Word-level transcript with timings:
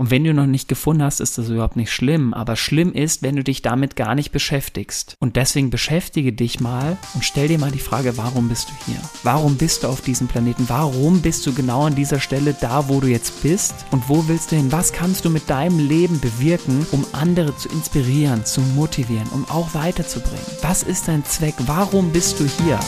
Und 0.00 0.10
wenn 0.10 0.24
du 0.24 0.32
noch 0.32 0.46
nicht 0.46 0.66
gefunden 0.66 1.02
hast, 1.02 1.20
ist 1.20 1.36
das 1.36 1.50
überhaupt 1.50 1.76
nicht 1.76 1.92
schlimm. 1.92 2.32
Aber 2.32 2.56
schlimm 2.56 2.94
ist, 2.94 3.20
wenn 3.20 3.36
du 3.36 3.44
dich 3.44 3.60
damit 3.60 3.96
gar 3.96 4.14
nicht 4.14 4.32
beschäftigst. 4.32 5.14
Und 5.20 5.36
deswegen 5.36 5.68
beschäftige 5.68 6.32
dich 6.32 6.58
mal 6.58 6.96
und 7.12 7.22
stell 7.22 7.48
dir 7.48 7.58
mal 7.58 7.70
die 7.70 7.80
Frage, 7.80 8.16
warum 8.16 8.48
bist 8.48 8.70
du 8.70 8.72
hier? 8.86 8.98
Warum 9.24 9.56
bist 9.56 9.82
du 9.82 9.88
auf 9.88 10.00
diesem 10.00 10.26
Planeten? 10.26 10.70
Warum 10.70 11.20
bist 11.20 11.46
du 11.46 11.52
genau 11.52 11.82
an 11.82 11.96
dieser 11.96 12.18
Stelle 12.18 12.56
da, 12.58 12.88
wo 12.88 13.00
du 13.00 13.08
jetzt 13.08 13.42
bist? 13.42 13.74
Und 13.90 14.08
wo 14.08 14.26
willst 14.26 14.52
du 14.52 14.56
hin? 14.56 14.72
Was 14.72 14.94
kannst 14.94 15.26
du 15.26 15.28
mit 15.28 15.50
deinem 15.50 15.78
Leben 15.78 16.18
bewirken, 16.18 16.86
um 16.92 17.04
andere 17.12 17.54
zu 17.58 17.68
inspirieren, 17.68 18.46
zu 18.46 18.62
motivieren, 18.62 19.28
um 19.32 19.44
auch 19.50 19.74
weiterzubringen? 19.74 20.46
Was 20.62 20.82
ist 20.82 21.08
dein 21.08 21.26
Zweck? 21.26 21.56
Warum 21.66 22.10
bist 22.10 22.40
du 22.40 22.46
hier? 22.46 22.80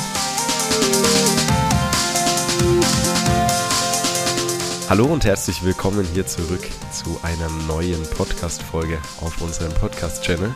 Hallo 4.92 5.06
und 5.06 5.24
herzlich 5.24 5.64
willkommen 5.64 6.04
hier 6.12 6.26
zurück 6.26 6.60
zu 6.92 7.18
einer 7.22 7.48
neuen 7.66 8.02
Podcast-Folge 8.10 8.98
auf 9.22 9.40
unserem 9.40 9.72
Podcast-Channel. 9.72 10.54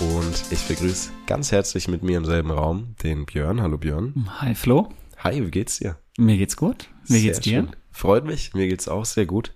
Und 0.00 0.44
ich 0.50 0.66
begrüße 0.66 1.10
ganz 1.26 1.52
herzlich 1.52 1.86
mit 1.86 2.02
mir 2.02 2.16
im 2.16 2.24
selben 2.24 2.50
Raum 2.50 2.96
den 3.02 3.26
Björn. 3.26 3.60
Hallo 3.60 3.76
Björn. 3.76 4.30
Hi 4.40 4.54
Flo. 4.54 4.88
Hi, 5.18 5.44
wie 5.44 5.50
geht's 5.50 5.78
dir? 5.78 5.98
Mir 6.16 6.38
geht's 6.38 6.56
gut. 6.56 6.88
Wie 7.04 7.20
geht's 7.20 7.40
dir? 7.40 7.64
Schön. 7.64 7.76
Freut 7.90 8.24
mich, 8.24 8.54
mir 8.54 8.66
geht's 8.66 8.88
auch 8.88 9.04
sehr 9.04 9.26
gut. 9.26 9.52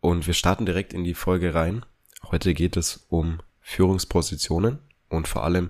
Und 0.00 0.26
wir 0.26 0.32
starten 0.32 0.64
direkt 0.64 0.94
in 0.94 1.04
die 1.04 1.12
Folge 1.12 1.52
rein. 1.52 1.84
Heute 2.30 2.54
geht 2.54 2.74
es 2.78 3.04
um 3.10 3.40
Führungspositionen 3.60 4.78
und 5.10 5.28
vor 5.28 5.44
allem 5.44 5.68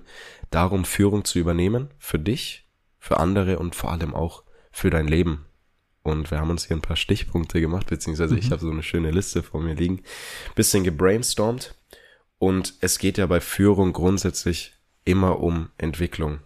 darum, 0.51 0.85
Führung 0.85 1.25
zu 1.25 1.37
übernehmen 1.37 1.89
für 1.97 2.17
dich, 2.17 2.65
für 2.97 3.17
andere 3.17 3.59
und 3.59 3.75
vor 3.75 3.91
allem 3.91 4.15
auch 4.15 4.43
für 4.71 4.89
dein 4.89 5.09
Leben. 5.09 5.48
Und 6.03 6.31
wir 6.31 6.39
haben 6.39 6.49
uns 6.49 6.65
hier 6.65 6.77
ein 6.77 6.81
paar 6.81 6.95
Stichpunkte 6.95 7.59
gemacht, 7.61 7.87
beziehungsweise 7.87 8.33
mhm. 8.33 8.39
ich 8.39 8.51
habe 8.51 8.61
so 8.61 8.69
eine 8.69 8.83
schöne 8.83 9.11
Liste 9.11 9.43
vor 9.43 9.61
mir 9.61 9.75
liegen. 9.75 10.01
Bisschen 10.55 10.83
gebrainstormt. 10.83 11.75
Und 12.37 12.75
es 12.79 12.99
geht 12.99 13.17
ja 13.17 13.25
bei 13.25 13.41
Führung 13.41 13.91
grundsätzlich 13.91 14.73
immer 15.03 15.39
um 15.39 15.69
Entwicklung. 15.77 16.39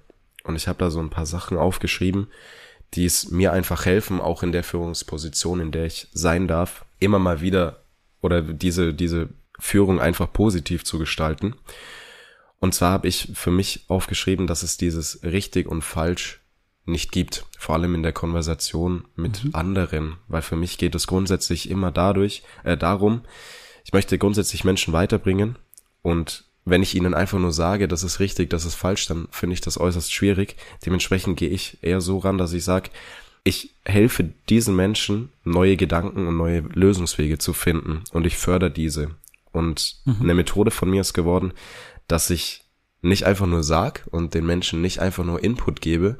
Und 0.44 0.56
ich 0.56 0.68
habe 0.68 0.80
da 0.80 0.90
so 0.90 1.00
ein 1.00 1.10
paar 1.10 1.26
Sachen 1.26 1.58
aufgeschrieben, 1.58 2.28
die 2.94 3.06
es 3.06 3.32
mir 3.32 3.54
einfach 3.54 3.86
helfen, 3.86 4.20
auch 4.20 4.44
in 4.44 4.52
der 4.52 4.64
Führungsposition, 4.64 5.60
in 5.60 5.72
der 5.72 5.86
ich 5.86 6.08
sein 6.14 6.48
darf, 6.48 6.86
immer 7.00 7.20
mal 7.20 7.42
wieder 7.42 7.84
oder 8.22 8.42
diese, 8.42 8.94
diese 8.94 9.30
Führung 9.60 10.00
einfach 10.00 10.32
positiv 10.32 10.84
zu 10.84 11.00
gestalten. 11.00 11.56
Und 12.60 12.74
zwar 12.74 12.92
habe 12.92 13.08
ich 13.08 13.32
für 13.34 13.52
mich 13.52 13.86
aufgeschrieben, 13.88 14.48
dass 14.48 14.64
es 14.64 14.78
dieses 14.78 15.24
richtig 15.24 15.68
und 15.68 15.82
falsch 15.82 16.43
nicht 16.86 17.12
gibt, 17.12 17.46
vor 17.58 17.76
allem 17.76 17.96
in 17.96 18.04
der 18.04 18.12
Konversation 18.12 19.06
mit 19.16 19.44
mhm. 19.44 19.56
anderen, 19.56 20.16
weil 20.28 20.42
für 20.42 20.56
mich 20.56 20.78
geht 20.78 20.96
es 20.96 21.08
grundsätzlich 21.08 21.70
immer 21.70 21.92
dadurch, 21.92 22.44
äh, 22.64 22.78
darum, 22.78 23.22
ich 23.86 23.94
möchte 23.94 24.18
grundsätzlich 24.18 24.64
Menschen 24.64 24.94
weiterbringen 24.94 25.58
und 26.02 26.46
wenn 26.66 26.84
ich 26.84 26.96
ihnen 26.96 27.14
einfach 27.14 27.40
nur 27.40 27.52
sage, 27.52 27.88
das 27.88 28.04
ist 28.04 28.20
richtig, 28.20 28.50
das 28.50 28.66
ist 28.66 28.76
falsch, 28.76 29.08
dann 29.08 29.28
finde 29.32 29.54
ich 29.54 29.62
das 29.62 29.78
äußerst 29.78 30.14
schwierig. 30.14 30.56
Dementsprechend 30.86 31.38
gehe 31.38 31.50
ich 31.50 31.78
eher 31.82 32.00
so 32.00 32.20
ran, 32.20 32.38
dass 32.38 32.54
ich 32.54 32.64
sage, 32.64 32.90
ich 33.44 33.72
helfe 33.84 34.30
diesen 34.48 34.76
Menschen, 34.76 35.30
neue 35.44 35.76
Gedanken 35.76 36.28
und 36.28 36.38
neue 36.38 36.62
Lösungswege 36.74 37.38
zu 37.38 37.52
finden 37.52 38.04
und 38.14 38.26
ich 38.26 38.38
fördere 38.38 38.72
diese. 38.72 39.12
Und 39.52 39.98
mhm. 40.06 40.18
eine 40.22 40.34
Methode 40.34 40.72
von 40.72 40.90
mir 40.90 41.02
ist 41.02 41.14
geworden, 41.14 41.52
dass 42.08 42.30
ich 42.30 42.64
nicht 43.02 43.26
einfach 43.26 43.46
nur 43.46 43.64
sag 43.64 44.08
und 44.12 44.34
den 44.34 44.46
Menschen 44.46 44.82
nicht 44.82 45.00
einfach 45.00 45.26
nur 45.26 45.44
Input 45.44 45.82
gebe, 45.82 46.18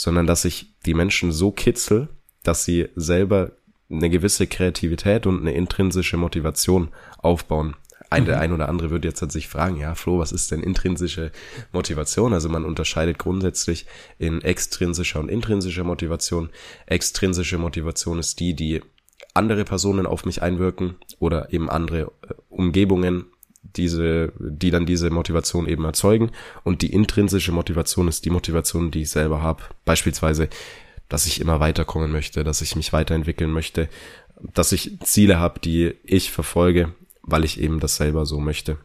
sondern 0.00 0.26
dass 0.26 0.46
ich 0.46 0.72
die 0.86 0.94
Menschen 0.94 1.30
so 1.30 1.50
kitzel, 1.50 2.08
dass 2.42 2.64
sie 2.64 2.88
selber 2.96 3.52
eine 3.90 4.08
gewisse 4.08 4.46
Kreativität 4.46 5.26
und 5.26 5.40
eine 5.40 5.52
intrinsische 5.52 6.16
Motivation 6.16 6.88
aufbauen. 7.18 7.76
Ein, 8.08 8.24
der 8.24 8.36
mhm. 8.36 8.42
ein 8.42 8.52
oder 8.54 8.70
andere 8.70 8.88
würde 8.88 9.08
jetzt 9.08 9.20
halt 9.20 9.30
sich 9.30 9.46
fragen, 9.46 9.76
ja, 9.76 9.94
Flo, 9.94 10.18
was 10.18 10.32
ist 10.32 10.52
denn 10.52 10.62
intrinsische 10.62 11.32
Motivation? 11.72 12.32
Also 12.32 12.48
man 12.48 12.64
unterscheidet 12.64 13.18
grundsätzlich 13.18 13.84
in 14.18 14.40
extrinsischer 14.40 15.20
und 15.20 15.28
intrinsischer 15.28 15.84
Motivation. 15.84 16.48
Extrinsische 16.86 17.58
Motivation 17.58 18.18
ist 18.18 18.40
die, 18.40 18.54
die 18.54 18.80
andere 19.34 19.66
Personen 19.66 20.06
auf 20.06 20.24
mich 20.24 20.40
einwirken 20.40 20.96
oder 21.18 21.52
eben 21.52 21.68
andere 21.68 22.10
äh, 22.22 22.32
Umgebungen 22.48 23.26
diese, 23.62 24.32
die 24.38 24.70
dann 24.70 24.86
diese 24.86 25.10
Motivation 25.10 25.66
eben 25.66 25.84
erzeugen. 25.84 26.30
Und 26.64 26.82
die 26.82 26.92
intrinsische 26.92 27.52
Motivation 27.52 28.08
ist 28.08 28.24
die 28.24 28.30
Motivation, 28.30 28.90
die 28.90 29.02
ich 29.02 29.10
selber 29.10 29.42
habe. 29.42 29.62
Beispielsweise, 29.84 30.48
dass 31.08 31.26
ich 31.26 31.40
immer 31.40 31.60
weiterkommen 31.60 32.10
möchte, 32.10 32.44
dass 32.44 32.62
ich 32.62 32.76
mich 32.76 32.92
weiterentwickeln 32.92 33.52
möchte, 33.52 33.88
dass 34.54 34.72
ich 34.72 34.98
Ziele 35.00 35.38
habe, 35.38 35.60
die 35.60 35.94
ich 36.04 36.30
verfolge, 36.30 36.94
weil 37.22 37.44
ich 37.44 37.60
eben 37.60 37.80
das 37.80 37.96
selber 37.96 38.26
so 38.26 38.40
möchte. 38.40 38.78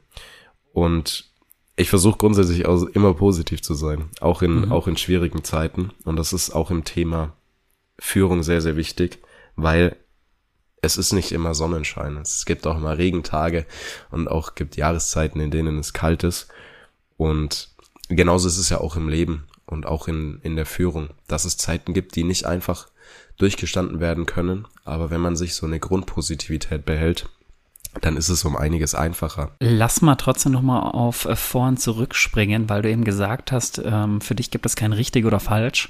Und 0.73 1.29
ich 1.77 1.89
versuche 1.89 2.17
grundsätzlich 2.17 2.65
auch 2.65 2.83
immer 2.83 3.13
positiv 3.13 3.61
zu 3.61 3.73
sein, 3.73 4.05
auch 4.21 4.41
in, 4.41 4.65
mhm. 4.65 4.71
auch 4.71 4.87
in 4.87 4.97
schwierigen 4.97 5.43
Zeiten. 5.43 5.91
Und 6.03 6.17
das 6.17 6.33
ist 6.33 6.51
auch 6.51 6.71
im 6.71 6.83
Thema 6.83 7.33
Führung 7.97 8.43
sehr, 8.43 8.61
sehr 8.61 8.75
wichtig, 8.75 9.19
weil 9.55 9.95
es 10.85 10.97
ist 10.97 11.13
nicht 11.13 11.31
immer 11.31 11.53
Sonnenschein. 11.53 12.17
Es 12.17 12.45
gibt 12.45 12.65
auch 12.67 12.77
mal 12.77 12.95
Regentage 12.95 13.65
und 14.11 14.29
auch 14.29 14.55
gibt 14.55 14.77
Jahreszeiten, 14.77 15.39
in 15.39 15.51
denen 15.51 15.79
es 15.79 15.93
kalt 15.93 16.23
ist. 16.23 16.47
Und 17.17 17.69
genauso 18.09 18.47
ist 18.47 18.57
es 18.57 18.69
ja 18.69 18.79
auch 18.79 18.95
im 18.95 19.09
Leben 19.09 19.45
und 19.65 19.85
auch 19.85 20.07
in, 20.07 20.39
in 20.43 20.55
der 20.55 20.65
Führung, 20.65 21.09
dass 21.27 21.45
es 21.45 21.57
Zeiten 21.57 21.93
gibt, 21.93 22.15
die 22.15 22.23
nicht 22.23 22.45
einfach 22.45 22.87
durchgestanden 23.37 23.99
werden 23.99 24.25
können. 24.25 24.67
Aber 24.83 25.09
wenn 25.09 25.21
man 25.21 25.35
sich 25.35 25.55
so 25.55 25.65
eine 25.65 25.79
Grundpositivität 25.79 26.85
behält, 26.85 27.29
dann 28.01 28.17
ist 28.17 28.29
es 28.29 28.43
um 28.43 28.55
einiges 28.55 28.93
einfacher. 28.93 29.51
Lass 29.59 30.01
mal 30.01 30.15
trotzdem 30.15 30.51
nochmal 30.51 30.91
auf 30.91 31.25
äh, 31.25 31.35
vorn 31.35 31.77
zurückspringen, 31.77 32.69
weil 32.69 32.81
du 32.81 32.89
eben 32.89 33.05
gesagt 33.05 33.51
hast, 33.51 33.81
ähm, 33.83 34.21
für 34.21 34.35
dich 34.35 34.51
gibt 34.51 34.65
es 34.65 34.75
kein 34.75 34.93
richtig 34.93 35.25
oder 35.25 35.39
falsch. 35.39 35.89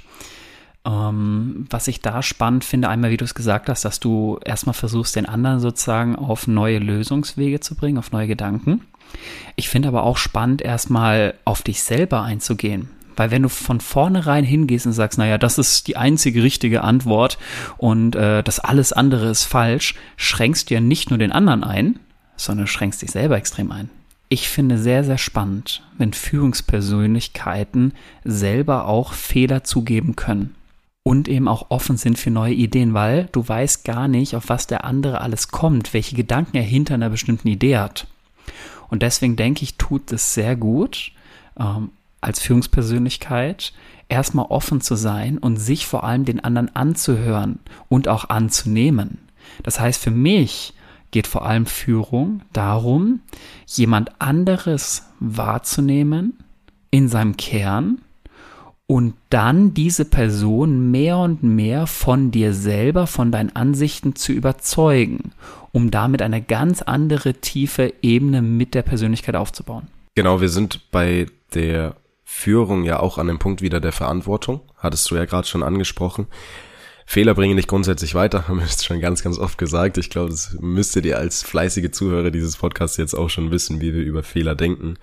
Ähm, 0.86 1.66
was 1.68 1.88
ich 1.88 2.00
da 2.00 2.22
spannend 2.22 2.64
finde, 2.64 2.88
einmal, 2.88 3.10
wie 3.10 3.16
du 3.16 3.24
es 3.24 3.34
gesagt 3.34 3.68
hast, 3.68 3.84
dass 3.84 3.98
du 3.98 4.38
erstmal 4.44 4.74
versuchst, 4.74 5.16
den 5.16 5.26
anderen 5.26 5.58
sozusagen 5.58 6.14
auf 6.14 6.46
neue 6.46 6.78
Lösungswege 6.78 7.60
zu 7.60 7.74
bringen, 7.74 7.98
auf 7.98 8.12
neue 8.12 8.28
Gedanken. 8.28 8.82
Ich 9.56 9.68
finde 9.68 9.88
aber 9.88 10.04
auch 10.04 10.16
spannend, 10.16 10.62
erstmal 10.62 11.34
auf 11.44 11.62
dich 11.62 11.82
selber 11.82 12.22
einzugehen. 12.22 12.90
Weil 13.16 13.30
wenn 13.30 13.42
du 13.42 13.48
von 13.48 13.80
vornherein 13.80 14.44
hingehst 14.44 14.86
und 14.86 14.92
sagst, 14.92 15.18
naja, 15.18 15.38
das 15.38 15.58
ist 15.58 15.88
die 15.88 15.96
einzige 15.96 16.42
richtige 16.42 16.84
Antwort 16.84 17.38
und 17.78 18.14
äh, 18.14 18.42
das 18.42 18.60
alles 18.60 18.92
andere 18.92 19.30
ist 19.30 19.44
falsch, 19.44 19.94
schränkst 20.16 20.68
du 20.68 20.74
ja 20.74 20.80
nicht 20.80 21.10
nur 21.10 21.18
den 21.18 21.32
anderen 21.32 21.64
ein, 21.64 21.98
sondern 22.36 22.66
schränkst 22.66 23.00
dich 23.02 23.10
selber 23.10 23.38
extrem 23.38 23.72
ein. 23.72 23.90
Ich 24.28 24.48
finde 24.48 24.76
sehr, 24.76 25.02
sehr 25.02 25.18
spannend, 25.18 25.82
wenn 25.96 26.12
Führungspersönlichkeiten 26.12 27.94
selber 28.24 28.86
auch 28.86 29.14
Fehler 29.14 29.64
zugeben 29.64 30.14
können 30.14 30.54
und 31.06 31.28
eben 31.28 31.46
auch 31.46 31.66
offen 31.68 31.96
sind 31.96 32.18
für 32.18 32.32
neue 32.32 32.54
Ideen, 32.54 32.92
weil 32.92 33.28
du 33.30 33.46
weißt 33.46 33.84
gar 33.84 34.08
nicht, 34.08 34.34
auf 34.34 34.48
was 34.48 34.66
der 34.66 34.84
andere 34.84 35.20
alles 35.20 35.46
kommt, 35.46 35.94
welche 35.94 36.16
Gedanken 36.16 36.56
er 36.56 36.64
hinter 36.64 36.94
einer 36.94 37.10
bestimmten 37.10 37.46
Idee 37.46 37.78
hat. 37.78 38.08
Und 38.88 39.04
deswegen 39.04 39.36
denke 39.36 39.62
ich, 39.62 39.76
tut 39.76 40.10
es 40.10 40.34
sehr 40.34 40.56
gut, 40.56 41.12
ähm, 41.60 41.90
als 42.20 42.40
Führungspersönlichkeit 42.40 43.72
erstmal 44.08 44.46
offen 44.46 44.80
zu 44.80 44.96
sein 44.96 45.38
und 45.38 45.58
sich 45.58 45.86
vor 45.86 46.02
allem 46.02 46.24
den 46.24 46.42
anderen 46.42 46.74
anzuhören 46.74 47.60
und 47.88 48.08
auch 48.08 48.28
anzunehmen. 48.28 49.18
Das 49.62 49.78
heißt, 49.78 50.02
für 50.02 50.10
mich 50.10 50.74
geht 51.12 51.28
vor 51.28 51.46
allem 51.46 51.66
Führung 51.66 52.40
darum, 52.52 53.20
jemand 53.68 54.20
anderes 54.20 55.04
wahrzunehmen 55.20 56.36
in 56.90 57.08
seinem 57.08 57.36
Kern 57.36 57.98
und 58.86 59.14
dann 59.30 59.74
diese 59.74 60.04
Person 60.04 60.90
mehr 60.90 61.18
und 61.18 61.42
mehr 61.42 61.86
von 61.86 62.30
dir 62.30 62.52
selber, 62.52 63.06
von 63.06 63.32
deinen 63.32 63.54
Ansichten 63.56 64.14
zu 64.14 64.32
überzeugen, 64.32 65.32
um 65.72 65.90
damit 65.90 66.22
eine 66.22 66.40
ganz 66.40 66.82
andere 66.82 67.34
tiefe 67.34 67.92
Ebene 68.00 68.42
mit 68.42 68.74
der 68.74 68.82
Persönlichkeit 68.82 69.34
aufzubauen. 69.34 69.88
Genau, 70.14 70.40
wir 70.40 70.48
sind 70.48 70.90
bei 70.92 71.26
der 71.52 71.96
Führung 72.24 72.84
ja 72.84 73.00
auch 73.00 73.18
an 73.18 73.26
dem 73.26 73.38
Punkt 73.38 73.60
wieder 73.60 73.80
der 73.80 73.92
Verantwortung, 73.92 74.60
hattest 74.76 75.10
du 75.10 75.16
ja 75.16 75.24
gerade 75.24 75.46
schon 75.46 75.62
angesprochen. 75.62 76.26
Fehler 77.08 77.34
bringen 77.34 77.56
dich 77.56 77.68
grundsätzlich 77.68 78.14
weiter, 78.14 78.48
haben 78.48 78.58
wir 78.58 78.66
jetzt 78.66 78.84
schon 78.84 79.00
ganz, 79.00 79.22
ganz 79.22 79.38
oft 79.38 79.58
gesagt. 79.58 79.98
Ich 79.98 80.10
glaube, 80.10 80.30
das 80.30 80.56
müsstet 80.60 81.06
ihr 81.06 81.18
als 81.18 81.42
fleißige 81.42 81.90
Zuhörer 81.90 82.30
dieses 82.30 82.56
Podcasts 82.56 82.96
jetzt 82.96 83.14
auch 83.14 83.30
schon 83.30 83.50
wissen, 83.50 83.80
wie 83.80 83.94
wir 83.94 84.02
über 84.02 84.22
Fehler 84.22 84.54
denken. 84.54 84.94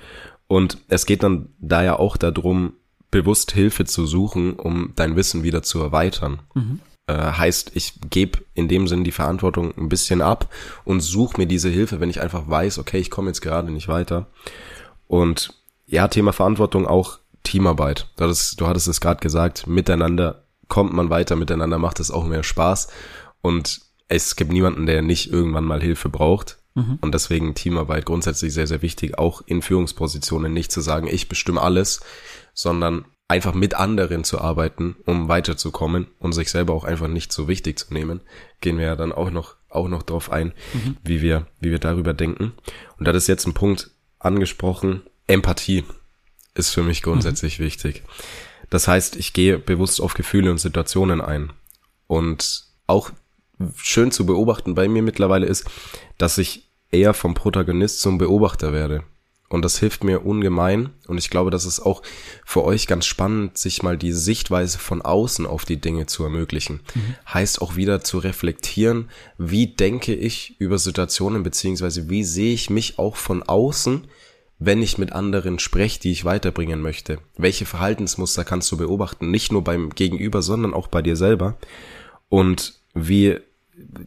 Und 0.47 0.77
es 0.87 1.05
geht 1.05 1.23
dann 1.23 1.49
da 1.59 1.83
ja 1.83 1.97
auch 1.97 2.17
darum, 2.17 2.73
bewusst 3.13 3.51
Hilfe 3.51 3.85
zu 3.85 4.07
suchen, 4.07 4.53
um 4.53 4.91
dein 4.95 5.15
Wissen 5.15 5.43
wieder 5.43 5.61
zu 5.61 5.79
erweitern. 5.79 6.39
Mhm. 6.55 6.79
Äh, 7.05 7.13
heißt, 7.13 7.71
ich 7.75 7.93
gebe 8.09 8.39
in 8.55 8.67
dem 8.67 8.87
Sinn 8.87 9.03
die 9.03 9.11
Verantwortung 9.11 9.71
ein 9.77 9.87
bisschen 9.87 10.21
ab 10.21 10.49
und 10.83 11.01
suche 11.01 11.37
mir 11.37 11.45
diese 11.45 11.69
Hilfe, 11.69 11.99
wenn 11.99 12.09
ich 12.09 12.21
einfach 12.21 12.49
weiß, 12.49 12.79
okay, 12.79 12.97
ich 12.97 13.11
komme 13.11 13.27
jetzt 13.27 13.41
gerade 13.41 13.71
nicht 13.71 13.87
weiter. 13.87 14.27
Und 15.07 15.53
ja, 15.85 16.07
Thema 16.07 16.33
Verantwortung 16.33 16.87
auch 16.87 17.19
Teamarbeit. 17.43 18.09
Du 18.15 18.23
hattest, 18.23 18.59
du 18.59 18.67
hattest 18.67 18.87
es 18.87 18.99
gerade 18.99 19.19
gesagt, 19.19 19.67
miteinander 19.67 20.45
kommt 20.67 20.93
man 20.93 21.11
weiter, 21.11 21.35
miteinander 21.35 21.77
macht 21.77 21.99
es 21.99 22.09
auch 22.09 22.25
mehr 22.25 22.43
Spaß. 22.43 22.87
Und 23.41 23.81
es 24.07 24.35
gibt 24.35 24.51
niemanden, 24.51 24.87
der 24.87 25.03
nicht 25.03 25.31
irgendwann 25.31 25.65
mal 25.65 25.81
Hilfe 25.81 26.09
braucht. 26.09 26.57
Mhm. 26.73 26.97
Und 27.01 27.13
deswegen 27.13 27.53
Teamarbeit 27.53 28.05
grundsätzlich 28.05 28.53
sehr, 28.53 28.65
sehr 28.65 28.81
wichtig, 28.81 29.19
auch 29.19 29.43
in 29.45 29.61
Führungspositionen 29.61 30.51
nicht 30.51 30.71
zu 30.71 30.81
sagen, 30.81 31.07
ich 31.07 31.29
bestimme 31.29 31.61
alles, 31.61 32.01
sondern 32.53 33.05
einfach 33.27 33.53
mit 33.53 33.73
anderen 33.73 34.23
zu 34.23 34.39
arbeiten, 34.39 34.95
um 35.05 35.27
weiterzukommen 35.27 36.07
und 36.19 36.33
sich 36.33 36.51
selber 36.51 36.73
auch 36.73 36.83
einfach 36.83 37.07
nicht 37.07 37.31
so 37.31 37.47
wichtig 37.47 37.79
zu 37.79 37.93
nehmen. 37.93 38.21
Gehen 38.61 38.77
wir 38.77 38.85
ja 38.85 38.95
dann 38.95 39.11
auch 39.11 39.31
noch, 39.31 39.55
auch 39.69 39.87
noch 39.87 40.03
drauf 40.03 40.31
ein, 40.31 40.53
mhm. 40.73 40.97
wie 41.03 41.21
wir, 41.21 41.47
wie 41.59 41.71
wir 41.71 41.79
darüber 41.79 42.13
denken. 42.13 42.53
Und 42.99 43.07
da 43.07 43.11
ist 43.11 43.27
jetzt 43.27 43.47
ein 43.47 43.53
Punkt 43.53 43.89
angesprochen. 44.19 45.01
Empathie 45.27 45.83
ist 46.53 46.69
für 46.69 46.83
mich 46.83 47.01
grundsätzlich 47.01 47.59
mhm. 47.59 47.63
wichtig. 47.63 48.03
Das 48.69 48.87
heißt, 48.87 49.15
ich 49.15 49.33
gehe 49.33 49.57
bewusst 49.57 50.01
auf 50.01 50.13
Gefühle 50.13 50.51
und 50.51 50.59
Situationen 50.59 51.21
ein. 51.21 51.53
Und 52.07 52.65
auch 52.87 53.11
schön 53.77 54.11
zu 54.11 54.25
beobachten 54.25 54.75
bei 54.75 54.87
mir 54.87 55.01
mittlerweile 55.01 55.45
ist, 55.45 55.65
dass 56.17 56.37
ich 56.37 56.69
eher 56.91 57.13
vom 57.13 57.33
Protagonist 57.33 58.01
zum 58.01 58.17
Beobachter 58.17 58.73
werde. 58.73 59.03
Und 59.49 59.63
das 59.63 59.77
hilft 59.77 60.03
mir 60.03 60.25
ungemein. 60.25 60.89
Und 61.07 61.19
ich 61.19 61.29
glaube, 61.29 61.51
das 61.51 61.65
ist 61.65 61.79
auch 61.79 62.01
für 62.43 62.63
euch 62.63 62.87
ganz 62.87 63.05
spannend, 63.05 63.57
sich 63.57 63.83
mal 63.83 63.97
die 63.97 64.11
Sichtweise 64.11 64.79
von 64.79 65.01
außen 65.01 65.45
auf 65.45 65.65
die 65.65 65.79
Dinge 65.79 66.07
zu 66.07 66.23
ermöglichen. 66.23 66.79
Mhm. 66.95 67.15
Heißt 67.31 67.61
auch 67.61 67.75
wieder 67.75 68.03
zu 68.03 68.17
reflektieren, 68.17 69.09
wie 69.37 69.67
denke 69.67 70.15
ich 70.15 70.55
über 70.59 70.79
Situationen, 70.79 71.43
beziehungsweise 71.43 72.09
wie 72.09 72.23
sehe 72.23 72.53
ich 72.53 72.71
mich 72.71 72.97
auch 72.97 73.15
von 73.15 73.43
außen, 73.43 74.07
wenn 74.59 74.81
ich 74.81 74.97
mit 74.97 75.11
anderen 75.11 75.59
spreche, 75.59 75.99
die 75.99 76.11
ich 76.11 76.25
weiterbringen 76.25 76.81
möchte. 76.81 77.19
Welche 77.37 77.65
Verhaltensmuster 77.65 78.43
kannst 78.43 78.71
du 78.71 78.77
beobachten? 78.77 79.29
Nicht 79.29 79.51
nur 79.51 79.63
beim 79.63 79.89
Gegenüber, 79.89 80.41
sondern 80.41 80.73
auch 80.73 80.87
bei 80.87 81.01
dir 81.01 81.15
selber. 81.15 81.57
Und 82.29 82.79
wie, 82.93 83.37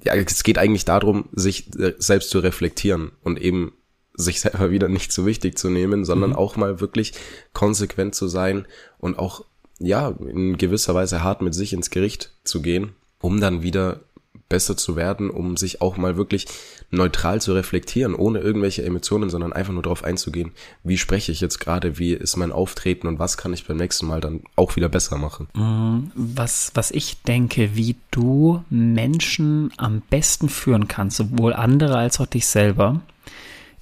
ja, 0.05 0.15
es 0.15 0.43
geht 0.43 0.59
eigentlich 0.59 0.85
darum, 0.85 1.29
sich 1.33 1.79
äh, 1.79 1.95
selbst 1.99 2.31
zu 2.31 2.39
reflektieren 2.39 3.13
und 3.23 3.41
eben 3.41 3.73
sich 4.17 4.41
selber 4.41 4.71
wieder 4.71 4.89
nicht 4.89 5.13
so 5.13 5.27
wichtig 5.27 5.59
zu 5.59 5.71
nehmen, 5.71 6.05
sondern 6.05 6.31
mhm. 6.31 6.37
auch 6.37 6.57
mal 6.57 6.81
wirklich 6.81 7.13
konsequent 7.53 8.15
zu 8.15 8.29
sein 8.29 8.67
und 8.99 9.19
auch, 9.19 9.45
ja, 9.79 10.09
in 10.09 10.57
gewisser 10.57 10.95
Weise 10.95 11.23
hart 11.23 11.43
mit 11.43 11.55
sich 11.55 11.73
ins 11.73 11.91
Gericht 11.91 12.33
zu 12.45 12.63
gehen, 12.63 12.95
um 13.21 13.41
dann 13.41 13.63
wieder 13.63 14.01
besser 14.49 14.77
zu 14.77 14.97
werden, 14.97 15.31
um 15.31 15.57
sich 15.57 15.81
auch 15.83 15.97
mal 15.97 16.17
wirklich 16.17 16.47
neutral 16.91 17.41
zu 17.41 17.53
reflektieren, 17.53 18.15
ohne 18.15 18.39
irgendwelche 18.39 18.85
Emotionen, 18.85 19.29
sondern 19.29 19.53
einfach 19.53 19.73
nur 19.73 19.83
darauf 19.83 20.05
einzugehen, 20.05 20.53
wie 20.85 20.99
spreche 20.99 21.33
ich 21.33 21.41
jetzt 21.41 21.59
gerade, 21.59 21.99
wie 21.99 22.13
ist 22.13 22.37
mein 22.37 22.53
Auftreten 22.53 23.09
und 23.09 23.19
was 23.19 23.37
kann 23.37 23.53
ich 23.53 23.67
beim 23.67 23.77
nächsten 23.77 24.07
Mal 24.07 24.21
dann 24.21 24.43
auch 24.55 24.77
wieder 24.77 24.89
besser 24.89 25.19
machen. 25.19 25.49
Mhm. 25.55 26.13
Was, 26.15 26.71
was 26.75 26.91
ich 26.93 27.23
denke, 27.23 27.75
wie 27.75 27.97
du 28.11 28.63
Menschen 28.71 29.73
am 29.77 30.01
besten 30.09 30.49
führen 30.49 30.87
kannst, 30.87 31.17
sowohl 31.17 31.53
andere 31.53 31.97
als 31.97 32.21
auch 32.21 32.27
dich 32.27 32.47
selber, 32.47 33.01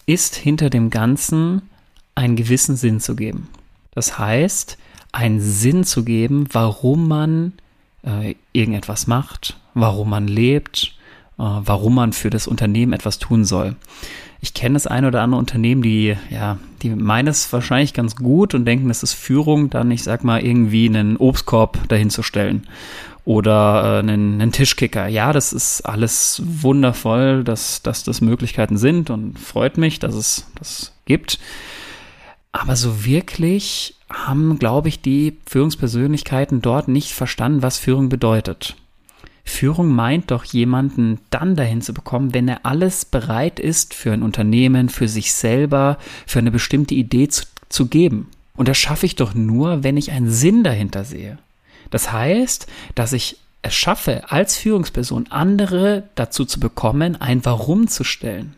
ist 0.06 0.36
hinter 0.36 0.70
dem 0.70 0.90
Ganzen 0.90 1.62
einen 2.14 2.36
gewissen 2.36 2.76
Sinn 2.76 3.00
zu 3.00 3.16
geben. 3.16 3.48
Das 3.92 4.18
heißt, 4.18 4.78
einen 5.12 5.40
Sinn 5.40 5.84
zu 5.84 6.04
geben, 6.04 6.48
warum 6.52 7.08
man 7.08 7.52
äh, 8.04 8.34
irgendetwas 8.52 9.06
macht, 9.06 9.58
warum 9.74 10.10
man 10.10 10.28
lebt, 10.28 10.96
warum 11.36 11.94
man 11.94 12.12
für 12.12 12.30
das 12.30 12.46
Unternehmen 12.46 12.92
etwas 12.92 13.18
tun 13.18 13.44
soll. 13.44 13.76
Ich 14.40 14.52
kenne 14.52 14.74
das 14.74 14.86
eine 14.86 15.08
oder 15.08 15.22
andere 15.22 15.38
Unternehmen, 15.38 15.82
die, 15.82 16.16
ja, 16.30 16.58
die 16.82 16.90
meinen 16.90 17.28
es 17.28 17.50
wahrscheinlich 17.52 17.94
ganz 17.94 18.14
gut 18.14 18.54
und 18.54 18.66
denken, 18.66 18.90
es 18.90 19.02
ist 19.02 19.14
Führung, 19.14 19.70
dann, 19.70 19.90
ich 19.90 20.02
sag 20.02 20.22
mal, 20.22 20.44
irgendwie 20.44 20.86
einen 20.86 21.16
Obstkorb 21.16 21.88
dahin 21.88 22.10
zu 22.10 22.22
stellen 22.22 22.66
oder 23.24 23.82
äh, 23.84 23.98
einen, 24.00 24.40
einen 24.40 24.52
Tischkicker. 24.52 25.06
Ja, 25.06 25.32
das 25.32 25.52
ist 25.52 25.82
alles 25.82 26.42
wundervoll, 26.44 27.42
dass, 27.42 27.82
dass 27.82 28.04
das 28.04 28.20
Möglichkeiten 28.20 28.76
sind 28.76 29.08
und 29.10 29.38
freut 29.38 29.78
mich, 29.78 29.98
dass 29.98 30.14
es 30.14 30.46
das 30.58 30.92
gibt. 31.06 31.38
Aber 32.52 32.76
so 32.76 33.04
wirklich 33.04 33.96
haben, 34.10 34.58
glaube 34.58 34.88
ich, 34.88 35.00
die 35.00 35.38
Führungspersönlichkeiten 35.46 36.62
dort 36.62 36.88
nicht 36.88 37.12
verstanden, 37.12 37.62
was 37.62 37.78
Führung 37.78 38.08
bedeutet. 38.08 38.76
Führung 39.44 39.88
meint 39.88 40.30
doch 40.30 40.44
jemanden 40.44 41.20
dann 41.30 41.54
dahin 41.54 41.82
zu 41.82 41.92
bekommen, 41.92 42.32
wenn 42.32 42.48
er 42.48 42.64
alles 42.64 43.04
bereit 43.04 43.60
ist 43.60 43.94
für 43.94 44.12
ein 44.12 44.22
Unternehmen, 44.22 44.88
für 44.88 45.06
sich 45.06 45.34
selber, 45.34 45.98
für 46.26 46.38
eine 46.38 46.50
bestimmte 46.50 46.94
Idee 46.94 47.28
zu, 47.28 47.44
zu 47.68 47.86
geben. 47.86 48.30
Und 48.56 48.68
das 48.68 48.78
schaffe 48.78 49.06
ich 49.06 49.16
doch 49.16 49.34
nur, 49.34 49.84
wenn 49.84 49.96
ich 49.96 50.12
einen 50.12 50.30
Sinn 50.30 50.64
dahinter 50.64 51.04
sehe. 51.04 51.38
Das 51.90 52.12
heißt, 52.12 52.66
dass 52.94 53.12
ich 53.12 53.36
es 53.62 53.74
schaffe, 53.74 54.30
als 54.30 54.56
Führungsperson 54.56 55.26
andere 55.30 56.04
dazu 56.14 56.44
zu 56.44 56.60
bekommen, 56.60 57.20
ein 57.20 57.44
Warum 57.44 57.88
zu 57.88 58.04
stellen. 58.04 58.54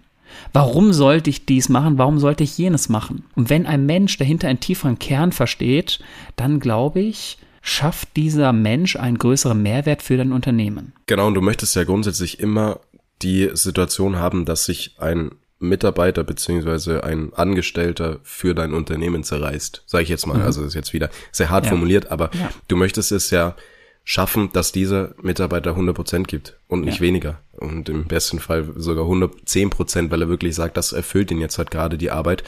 Warum 0.53 0.93
sollte 0.93 1.31
ich 1.31 1.47
dies 1.47 1.69
machen? 1.69 1.99
Warum 1.99 2.19
sollte 2.19 2.45
ich 2.45 2.59
jenes 2.59 2.89
machen? 2.89 3.25
Und 3.35 3.49
wenn 3.49 3.67
ein 3.67 3.87
Mensch 3.87 4.19
dahinter 4.19 4.49
einen 4.49 4.61
tieferen 4.61 4.99
Kern 4.99 5.33
versteht, 5.33 6.01
dann 6.37 6.61
glaube 6.61 7.01
ich, 7.01 7.39
schafft 7.67 8.17
dieser 8.17 8.53
Mensch 8.53 8.95
einen 8.95 9.19
größeren 9.19 9.61
Mehrwert 9.61 10.01
für 10.01 10.17
dein 10.17 10.33
Unternehmen. 10.33 10.93
Genau, 11.07 11.27
und 11.27 11.35
du 11.35 11.41
möchtest 11.41 11.75
ja 11.75 11.83
grundsätzlich 11.83 12.39
immer 12.39 12.79
die 13.23 13.51
Situation 13.55 14.17
haben, 14.17 14.45
dass 14.45 14.67
sich 14.67 14.95
ein 14.99 15.33
Mitarbeiter 15.59 16.23
beziehungsweise 16.23 17.03
ein 17.03 17.35
Angestellter 17.35 18.21
für 18.23 18.55
dein 18.55 18.73
Unternehmen 18.73 19.25
zerreißt, 19.25 19.83
sage 19.87 20.05
ich 20.05 20.11
jetzt 20.11 20.27
mal. 20.27 20.39
Mhm. 20.39 20.45
Also 20.45 20.61
das 20.61 20.69
ist 20.69 20.75
jetzt 20.75 20.93
wieder 20.93 21.11
sehr 21.33 21.51
hart 21.51 21.65
ja. 21.65 21.71
formuliert, 21.71 22.11
aber 22.13 22.31
ja. 22.35 22.51
du 22.69 22.77
möchtest 22.77 23.11
es 23.11 23.31
ja 23.31 23.57
schaffen, 24.05 24.53
dass 24.53 24.71
dieser 24.71 25.15
Mitarbeiter 25.21 25.77
100% 25.77 26.25
gibt 26.25 26.57
und 26.69 26.83
nicht 26.85 26.99
ja. 26.99 27.01
weniger. 27.01 27.41
Und 27.57 27.89
im 27.89 28.05
besten 28.05 28.39
Fall 28.39 28.65
sogar 28.77 29.05
110 29.05 29.71
Prozent, 29.71 30.13
weil 30.13 30.23
er 30.23 30.29
wirklich 30.29 30.55
sagt, 30.55 30.77
das 30.77 30.93
erfüllt 30.93 31.33
ihn 31.33 31.41
jetzt 31.41 31.59
halt 31.59 31.73
gerade 31.73 31.99
die 31.99 32.13
Arbeit. 32.13 32.45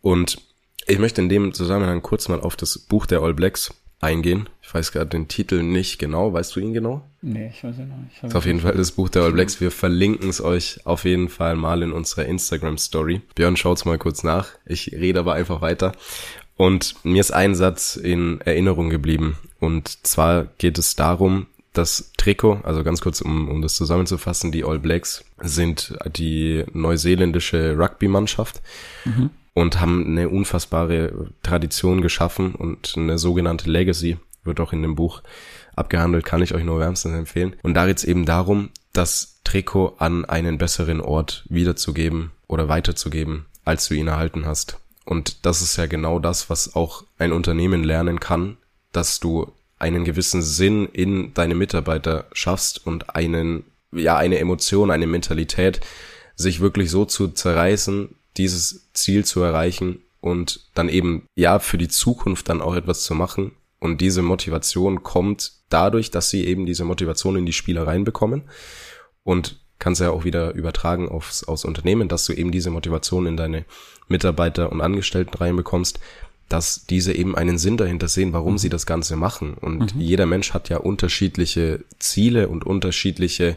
Und 0.00 0.38
ich 0.86 0.98
möchte 0.98 1.20
in 1.20 1.28
dem 1.28 1.52
Zusammenhang 1.52 2.00
kurz 2.00 2.28
mal 2.28 2.40
auf 2.40 2.56
das 2.56 2.78
Buch 2.78 3.04
der 3.04 3.20
All 3.20 3.34
Blacks 3.34 3.74
eingehen. 4.04 4.48
Ich 4.62 4.72
weiß 4.72 4.92
gerade 4.92 5.10
den 5.10 5.28
Titel 5.28 5.62
nicht 5.62 5.98
genau. 5.98 6.32
Weißt 6.32 6.54
du 6.54 6.60
ihn 6.60 6.72
genau? 6.72 7.02
Nee, 7.22 7.50
ich 7.54 7.64
weiß 7.64 7.78
ihn 7.78 7.92
nicht. 8.04 8.22
Das 8.22 8.30
ist 8.30 8.36
auf 8.36 8.46
jeden 8.46 8.60
Fall 8.60 8.74
das 8.74 8.92
Buch 8.92 9.08
der 9.08 9.22
All 9.22 9.32
Blacks. 9.32 9.60
Wir 9.60 9.70
verlinken 9.70 10.28
es 10.28 10.40
euch 10.40 10.80
auf 10.84 11.04
jeden 11.04 11.28
Fall 11.28 11.56
mal 11.56 11.82
in 11.82 11.92
unserer 11.92 12.26
Instagram-Story. 12.26 13.22
Björn, 13.34 13.56
schaut's 13.56 13.84
mal 13.84 13.98
kurz 13.98 14.22
nach. 14.22 14.50
Ich 14.66 14.92
rede 14.92 15.20
aber 15.20 15.34
einfach 15.34 15.60
weiter. 15.60 15.92
Und 16.56 16.94
mir 17.04 17.20
ist 17.20 17.32
ein 17.32 17.54
Satz 17.54 17.96
in 17.96 18.40
Erinnerung 18.42 18.90
geblieben. 18.90 19.36
Und 19.58 20.06
zwar 20.06 20.44
geht 20.58 20.78
es 20.78 20.94
darum, 20.94 21.46
das 21.72 22.12
Trikot, 22.16 22.60
also 22.62 22.84
ganz 22.84 23.00
kurz, 23.00 23.20
um, 23.20 23.48
um 23.48 23.60
das 23.60 23.74
zusammenzufassen, 23.74 24.52
die 24.52 24.64
All 24.64 24.78
Blacks 24.78 25.24
sind 25.40 25.96
die 26.16 26.64
neuseeländische 26.72 27.76
Rugby-Mannschaft. 27.76 28.62
Mhm 29.04 29.30
und 29.54 29.80
haben 29.80 30.06
eine 30.06 30.28
unfassbare 30.28 31.30
Tradition 31.42 32.02
geschaffen 32.02 32.54
und 32.54 32.94
eine 32.96 33.18
sogenannte 33.18 33.70
Legacy 33.70 34.18
wird 34.42 34.60
auch 34.60 34.72
in 34.72 34.82
dem 34.82 34.94
Buch 34.94 35.22
abgehandelt, 35.74 36.24
kann 36.24 36.42
ich 36.42 36.54
euch 36.54 36.64
nur 36.64 36.78
wärmstens 36.78 37.14
empfehlen. 37.14 37.56
Und 37.62 37.74
da 37.74 37.86
geht's 37.86 38.04
eben 38.04 38.26
darum, 38.26 38.70
das 38.92 39.40
Trikot 39.44 39.94
an 39.98 40.24
einen 40.24 40.58
besseren 40.58 41.00
Ort 41.00 41.44
wiederzugeben 41.48 42.32
oder 42.46 42.68
weiterzugeben, 42.68 43.46
als 43.64 43.88
du 43.88 43.94
ihn 43.94 44.08
erhalten 44.08 44.44
hast. 44.44 44.78
Und 45.04 45.44
das 45.46 45.62
ist 45.62 45.76
ja 45.76 45.86
genau 45.86 46.18
das, 46.18 46.50
was 46.50 46.74
auch 46.74 47.04
ein 47.18 47.32
Unternehmen 47.32 47.84
lernen 47.84 48.20
kann, 48.20 48.56
dass 48.92 49.20
du 49.20 49.52
einen 49.78 50.04
gewissen 50.04 50.42
Sinn 50.42 50.88
in 50.92 51.34
deine 51.34 51.54
Mitarbeiter 51.54 52.26
schaffst 52.32 52.86
und 52.86 53.14
einen, 53.14 53.64
ja, 53.92 54.16
eine 54.16 54.38
Emotion, 54.38 54.90
eine 54.90 55.06
Mentalität, 55.06 55.80
sich 56.36 56.60
wirklich 56.60 56.90
so 56.90 57.04
zu 57.04 57.28
zerreißen, 57.28 58.14
dieses 58.36 58.90
Ziel 58.92 59.24
zu 59.24 59.42
erreichen 59.42 60.02
und 60.20 60.68
dann 60.74 60.88
eben, 60.88 61.26
ja, 61.34 61.58
für 61.58 61.78
die 61.78 61.88
Zukunft 61.88 62.48
dann 62.48 62.62
auch 62.62 62.74
etwas 62.74 63.04
zu 63.04 63.14
machen. 63.14 63.52
Und 63.78 64.00
diese 64.00 64.22
Motivation 64.22 65.02
kommt 65.02 65.52
dadurch, 65.68 66.10
dass 66.10 66.30
sie 66.30 66.46
eben 66.46 66.64
diese 66.64 66.84
Motivation 66.84 67.36
in 67.36 67.44
die 67.44 67.52
Spieler 67.52 67.86
reinbekommen 67.86 68.44
und 69.22 69.60
kannst 69.78 70.00
ja 70.00 70.10
auch 70.10 70.24
wieder 70.24 70.54
übertragen 70.54 71.08
aufs, 71.08 71.44
aufs 71.44 71.64
Unternehmen, 71.64 72.08
dass 72.08 72.24
du 72.24 72.32
eben 72.32 72.50
diese 72.50 72.70
Motivation 72.70 73.26
in 73.26 73.36
deine 73.36 73.66
Mitarbeiter 74.08 74.72
und 74.72 74.80
Angestellten 74.80 75.36
reinbekommst, 75.36 76.00
dass 76.48 76.86
diese 76.86 77.12
eben 77.12 77.36
einen 77.36 77.58
Sinn 77.58 77.76
dahinter 77.76 78.08
sehen, 78.08 78.32
warum 78.32 78.54
mhm. 78.54 78.58
sie 78.58 78.68
das 78.68 78.86
Ganze 78.86 79.16
machen. 79.16 79.54
Und 79.54 79.94
mhm. 79.94 80.00
jeder 80.00 80.26
Mensch 80.26 80.54
hat 80.54 80.68
ja 80.68 80.78
unterschiedliche 80.78 81.84
Ziele 81.98 82.48
und 82.48 82.64
unterschiedliche 82.64 83.56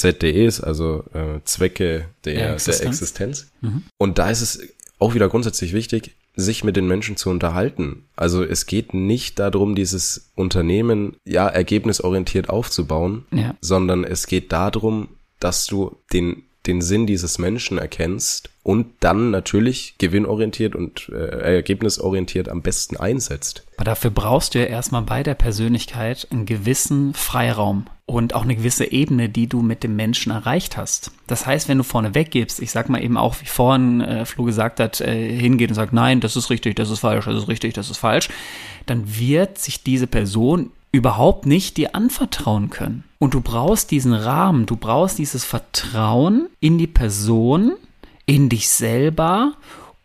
ZDEs, 0.00 0.60
also 0.60 1.04
äh, 1.12 1.40
Zwecke 1.44 2.06
der, 2.24 2.34
ja, 2.34 2.52
Existenz. 2.54 2.78
der 2.78 2.88
Existenz. 2.88 3.50
Mhm. 3.60 3.82
Und 3.98 4.18
da 4.18 4.30
ist 4.30 4.40
es 4.40 4.60
auch 4.98 5.14
wieder 5.14 5.28
grundsätzlich 5.28 5.72
wichtig, 5.72 6.12
sich 6.36 6.64
mit 6.64 6.76
den 6.76 6.86
Menschen 6.86 7.16
zu 7.16 7.28
unterhalten. 7.28 8.04
Also 8.16 8.42
es 8.42 8.66
geht 8.66 8.94
nicht 8.94 9.38
darum, 9.38 9.74
dieses 9.74 10.30
Unternehmen 10.36 11.16
ja 11.24 11.48
ergebnisorientiert 11.48 12.48
aufzubauen, 12.48 13.26
ja. 13.30 13.54
sondern 13.60 14.04
es 14.04 14.26
geht 14.26 14.52
darum, 14.52 15.08
dass 15.38 15.66
du 15.66 15.96
den 16.12 16.44
den 16.66 16.82
Sinn 16.82 17.06
dieses 17.06 17.38
Menschen 17.38 17.78
erkennst 17.78 18.50
und 18.62 18.86
dann 19.00 19.30
natürlich 19.30 19.94
gewinnorientiert 19.98 20.76
und 20.76 21.08
äh, 21.08 21.54
ergebnisorientiert 21.56 22.48
am 22.48 22.60
besten 22.60 22.96
einsetzt. 22.96 23.64
Aber 23.76 23.84
dafür 23.84 24.10
brauchst 24.10 24.54
du 24.54 24.58
ja 24.58 24.66
erstmal 24.66 25.02
bei 25.02 25.22
der 25.22 25.34
Persönlichkeit 25.34 26.28
einen 26.30 26.44
gewissen 26.44 27.14
Freiraum 27.14 27.86
und 28.04 28.34
auch 28.34 28.42
eine 28.42 28.56
gewisse 28.56 28.90
Ebene, 28.90 29.28
die 29.28 29.46
du 29.46 29.62
mit 29.62 29.82
dem 29.82 29.96
Menschen 29.96 30.32
erreicht 30.32 30.76
hast. 30.76 31.12
Das 31.26 31.46
heißt, 31.46 31.68
wenn 31.68 31.78
du 31.78 31.84
vorne 31.84 32.14
weggibst, 32.14 32.60
ich 32.60 32.70
sag 32.70 32.88
mal 32.90 33.02
eben 33.02 33.16
auch, 33.16 33.36
wie 33.40 33.46
vorhin 33.46 34.00
äh, 34.02 34.26
Flo 34.26 34.44
gesagt 34.44 34.80
hat, 34.80 35.00
äh, 35.00 35.34
hingeht 35.34 35.70
und 35.70 35.76
sagt, 35.76 35.92
nein, 35.92 36.20
das 36.20 36.36
ist 36.36 36.50
richtig, 36.50 36.76
das 36.76 36.90
ist 36.90 37.00
falsch, 37.00 37.24
das 37.24 37.36
ist 37.36 37.48
richtig, 37.48 37.72
das 37.72 37.88
ist 37.88 37.98
falsch, 37.98 38.28
dann 38.86 39.18
wird 39.18 39.58
sich 39.58 39.82
diese 39.82 40.06
Person 40.06 40.72
überhaupt 40.92 41.46
nicht 41.46 41.76
dir 41.76 41.94
anvertrauen 41.94 42.70
können. 42.70 43.04
Und 43.18 43.34
du 43.34 43.40
brauchst 43.40 43.90
diesen 43.90 44.14
Rahmen, 44.14 44.66
du 44.66 44.76
brauchst 44.76 45.18
dieses 45.18 45.44
Vertrauen 45.44 46.48
in 46.58 46.78
die 46.78 46.86
Person, 46.86 47.72
in 48.26 48.48
dich 48.48 48.68
selber, 48.68 49.52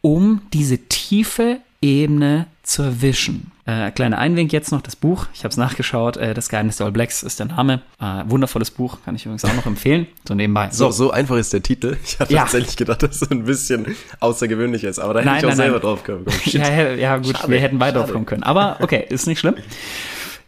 um 0.01 0.41
diese 0.53 0.77
tiefe 0.77 1.59
Ebene 1.81 2.47
zu 2.63 2.81
erwischen. 2.81 3.51
Äh, 3.67 3.89
kleiner 3.91 4.19
Einwink 4.19 4.53
jetzt 4.53 4.71
noch, 4.71 4.81
das 4.81 4.95
Buch, 4.95 5.25
ich 5.33 5.39
habe 5.39 5.49
es 5.49 5.57
nachgeschaut, 5.57 6.17
äh, 6.17 6.35
Das 6.35 6.49
Geheimnis 6.49 6.77
der 6.77 6.85
All 6.85 6.91
Blacks 6.91 7.23
ist 7.23 7.39
der 7.39 7.47
Name. 7.47 7.81
Äh, 7.99 8.23
wundervolles 8.27 8.69
Buch, 8.69 8.97
kann 9.03 9.15
ich 9.15 9.25
übrigens 9.25 9.43
auch 9.45 9.53
noch 9.55 9.65
empfehlen, 9.65 10.05
so 10.27 10.35
nebenbei. 10.35 10.69
So, 10.71 10.91
so 10.91 11.09
einfach 11.09 11.37
ist 11.37 11.51
der 11.53 11.63
Titel. 11.63 11.97
Ich 12.03 12.19
hatte 12.19 12.33
ja. 12.33 12.41
tatsächlich 12.41 12.75
gedacht, 12.75 13.01
dass 13.01 13.23
es 13.23 13.31
ein 13.31 13.45
bisschen 13.45 13.95
außergewöhnlich 14.19 14.83
ist, 14.83 14.99
aber 14.99 15.15
da 15.15 15.19
hätte 15.21 15.29
nein, 15.29 15.37
ich 15.39 15.45
auch 15.45 15.49
nein, 15.49 15.57
selber 15.57 15.77
nein. 15.77 15.81
drauf 15.81 16.03
kommen 16.03 16.25
können. 16.25 16.39
Ja, 16.45 16.91
ja, 16.93 17.17
gut, 17.17 17.37
Schade. 17.37 17.51
wir 17.51 17.59
hätten 17.59 17.79
beide 17.79 17.99
drauf 17.99 18.11
kommen 18.11 18.25
können. 18.27 18.43
Aber 18.43 18.77
okay, 18.81 19.05
ist 19.09 19.25
nicht 19.25 19.39
schlimm. 19.39 19.55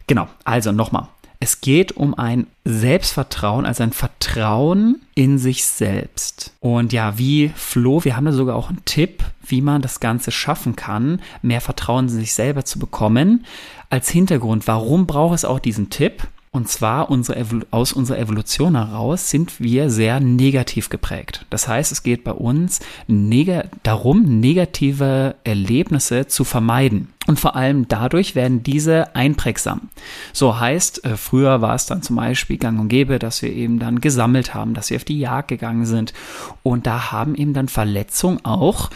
Genau, 0.08 0.26
also 0.44 0.72
nochmal. 0.72 1.06
Es 1.40 1.60
geht 1.60 1.92
um 1.92 2.14
ein 2.14 2.48
Selbstvertrauen, 2.64 3.64
also 3.64 3.84
ein 3.84 3.92
Vertrauen 3.92 5.02
in 5.14 5.38
sich 5.38 5.64
selbst. 5.64 6.52
Und 6.58 6.92
ja, 6.92 7.16
wie 7.16 7.52
Flo, 7.54 8.02
wir 8.04 8.16
haben 8.16 8.24
da 8.24 8.32
sogar 8.32 8.56
auch 8.56 8.70
einen 8.70 8.84
Tipp, 8.84 9.22
wie 9.46 9.60
man 9.60 9.80
das 9.80 10.00
Ganze 10.00 10.32
schaffen 10.32 10.74
kann, 10.74 11.20
mehr 11.42 11.60
Vertrauen 11.60 12.06
in 12.06 12.14
sich 12.14 12.34
selber 12.34 12.64
zu 12.64 12.80
bekommen. 12.80 13.46
Als 13.88 14.08
Hintergrund, 14.08 14.66
warum 14.66 15.06
braucht 15.06 15.36
es 15.36 15.44
auch 15.44 15.60
diesen 15.60 15.90
Tipp? 15.90 16.26
Und 16.50 16.68
zwar 16.68 17.10
unsere 17.10 17.44
aus 17.70 17.92
unserer 17.92 18.18
Evolution 18.18 18.74
heraus 18.74 19.30
sind 19.30 19.60
wir 19.60 19.90
sehr 19.90 20.18
negativ 20.20 20.88
geprägt. 20.88 21.44
Das 21.50 21.68
heißt, 21.68 21.92
es 21.92 22.02
geht 22.02 22.24
bei 22.24 22.32
uns 22.32 22.80
neg 23.06 23.64
darum, 23.82 24.40
negative 24.40 25.34
Erlebnisse 25.44 26.26
zu 26.26 26.44
vermeiden. 26.44 27.12
Und 27.26 27.38
vor 27.38 27.56
allem 27.56 27.86
dadurch 27.88 28.34
werden 28.34 28.62
diese 28.62 29.14
einprägsam. 29.14 29.90
So 30.32 30.58
heißt, 30.58 31.04
äh, 31.04 31.16
früher 31.18 31.60
war 31.60 31.74
es 31.74 31.84
dann 31.84 32.02
zum 32.02 32.16
Beispiel 32.16 32.56
gang 32.56 32.80
und 32.80 32.88
gäbe, 32.88 33.18
dass 33.18 33.42
wir 33.42 33.52
eben 33.52 33.78
dann 33.78 34.00
gesammelt 34.00 34.54
haben, 34.54 34.72
dass 34.72 34.88
wir 34.88 34.96
auf 34.96 35.04
die 35.04 35.18
Jagd 35.18 35.48
gegangen 35.48 35.84
sind. 35.84 36.14
Und 36.62 36.86
da 36.86 37.12
haben 37.12 37.34
eben 37.34 37.52
dann 37.52 37.68
Verletzungen 37.68 38.42
auch 38.46 38.88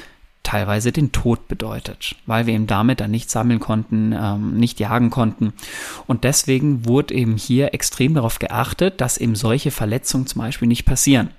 teilweise 0.43 0.93
den 0.93 1.13
Tod 1.13 1.49
bedeutet, 1.49 2.17
weil 2.27 2.47
wir 2.47 2.55
eben 2.55 2.67
damit 2.67 3.01
dann 3.01 3.11
nicht 3.11 3.31
sammeln 3.31 3.61
konnten, 3.61 4.13
ähm, 4.13 4.57
nicht 4.57 4.81
jagen 4.81 5.11
konnten. 5.11 5.53
Und 6.07 6.25
deswegen 6.25 6.85
wurde 6.85 7.15
eben 7.15 7.37
hier 7.37 7.75
extrem 7.75 8.15
darauf 8.15 8.39
geachtet, 8.39 9.01
dass 9.01 9.19
eben 9.19 9.35
solche 9.35 9.71
Verletzungen 9.71 10.27
zum 10.27 10.43
Beispiel 10.43 10.69
nicht 10.69 10.85
passieren. 10.85 11.31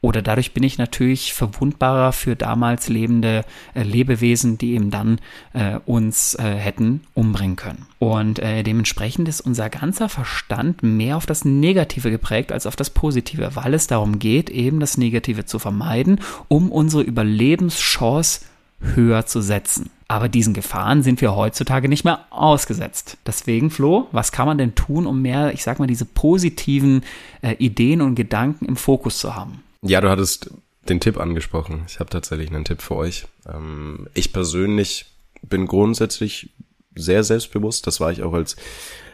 Oder 0.00 0.22
dadurch 0.22 0.54
bin 0.54 0.62
ich 0.62 0.78
natürlich 0.78 1.32
verwundbarer 1.32 2.12
für 2.12 2.36
damals 2.36 2.88
lebende 2.88 3.44
äh, 3.74 3.82
Lebewesen, 3.82 4.56
die 4.56 4.74
eben 4.74 4.90
dann 4.90 5.20
äh, 5.54 5.80
uns 5.86 6.36
äh, 6.36 6.44
hätten 6.44 7.00
umbringen 7.14 7.56
können. 7.56 7.86
Und 7.98 8.38
äh, 8.38 8.62
dementsprechend 8.62 9.28
ist 9.28 9.40
unser 9.40 9.68
ganzer 9.70 10.08
Verstand 10.08 10.84
mehr 10.84 11.16
auf 11.16 11.26
das 11.26 11.44
Negative 11.44 12.12
geprägt 12.12 12.52
als 12.52 12.66
auf 12.66 12.76
das 12.76 12.90
Positive, 12.90 13.56
weil 13.56 13.74
es 13.74 13.88
darum 13.88 14.20
geht, 14.20 14.50
eben 14.50 14.78
das 14.78 14.98
Negative 14.98 15.46
zu 15.46 15.58
vermeiden, 15.58 16.20
um 16.46 16.70
unsere 16.70 17.02
Überlebenschance 17.02 18.42
höher 18.80 19.26
zu 19.26 19.40
setzen. 19.40 19.90
Aber 20.06 20.28
diesen 20.28 20.54
Gefahren 20.54 21.02
sind 21.02 21.20
wir 21.20 21.34
heutzutage 21.34 21.88
nicht 21.88 22.04
mehr 22.04 22.20
ausgesetzt. 22.30 23.18
Deswegen, 23.26 23.70
Flo, 23.70 24.06
was 24.12 24.30
kann 24.30 24.46
man 24.46 24.58
denn 24.58 24.76
tun, 24.76 25.06
um 25.06 25.20
mehr, 25.20 25.52
ich 25.52 25.64
sag 25.64 25.80
mal, 25.80 25.86
diese 25.86 26.04
positiven 26.04 27.02
äh, 27.42 27.54
Ideen 27.58 28.00
und 28.00 28.14
Gedanken 28.14 28.64
im 28.64 28.76
Fokus 28.76 29.18
zu 29.18 29.34
haben? 29.34 29.62
Ja, 29.82 30.00
du 30.00 30.10
hattest 30.10 30.50
den 30.88 31.00
Tipp 31.00 31.18
angesprochen. 31.18 31.84
Ich 31.86 32.00
habe 32.00 32.10
tatsächlich 32.10 32.50
einen 32.50 32.64
Tipp 32.64 32.82
für 32.82 32.96
euch. 32.96 33.26
Ähm, 33.46 34.08
ich 34.14 34.32
persönlich 34.32 35.06
bin 35.42 35.66
grundsätzlich 35.66 36.50
sehr 36.94 37.22
selbstbewusst. 37.24 37.86
Das 37.86 38.00
war 38.00 38.10
ich 38.10 38.22
auch 38.22 38.32
als, 38.32 38.56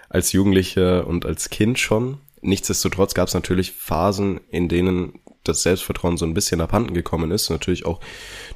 als 0.08 0.32
Jugendlicher 0.32 1.06
und 1.06 1.26
als 1.26 1.50
Kind 1.50 1.78
schon. 1.78 2.18
Nichtsdestotrotz 2.40 3.14
gab 3.14 3.28
es 3.28 3.34
natürlich 3.34 3.72
Phasen, 3.72 4.40
in 4.50 4.68
denen 4.68 5.20
das 5.44 5.62
Selbstvertrauen 5.62 6.16
so 6.16 6.24
ein 6.24 6.34
bisschen 6.34 6.60
abhanden 6.60 6.94
gekommen 6.94 7.30
ist. 7.30 7.50
Natürlich 7.50 7.84
auch 7.86 8.00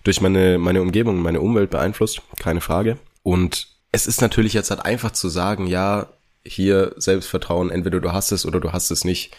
durch 0.04 0.20
meine, 0.20 0.58
meine 0.58 0.82
Umgebung, 0.82 1.20
meine 1.20 1.40
Umwelt 1.40 1.70
beeinflusst, 1.70 2.22
keine 2.38 2.60
Frage. 2.60 2.98
Und 3.22 3.68
es 3.92 4.06
ist 4.06 4.20
natürlich 4.20 4.52
jetzt 4.52 4.70
halt 4.70 4.84
einfach 4.84 5.12
zu 5.12 5.28
sagen, 5.28 5.66
ja, 5.66 6.08
hier 6.44 6.94
Selbstvertrauen, 6.96 7.70
entweder 7.70 8.00
du 8.00 8.12
hast 8.12 8.32
es 8.32 8.46
oder 8.46 8.60
du 8.60 8.72
hast 8.72 8.90
es 8.90 9.04
nicht. 9.04 9.34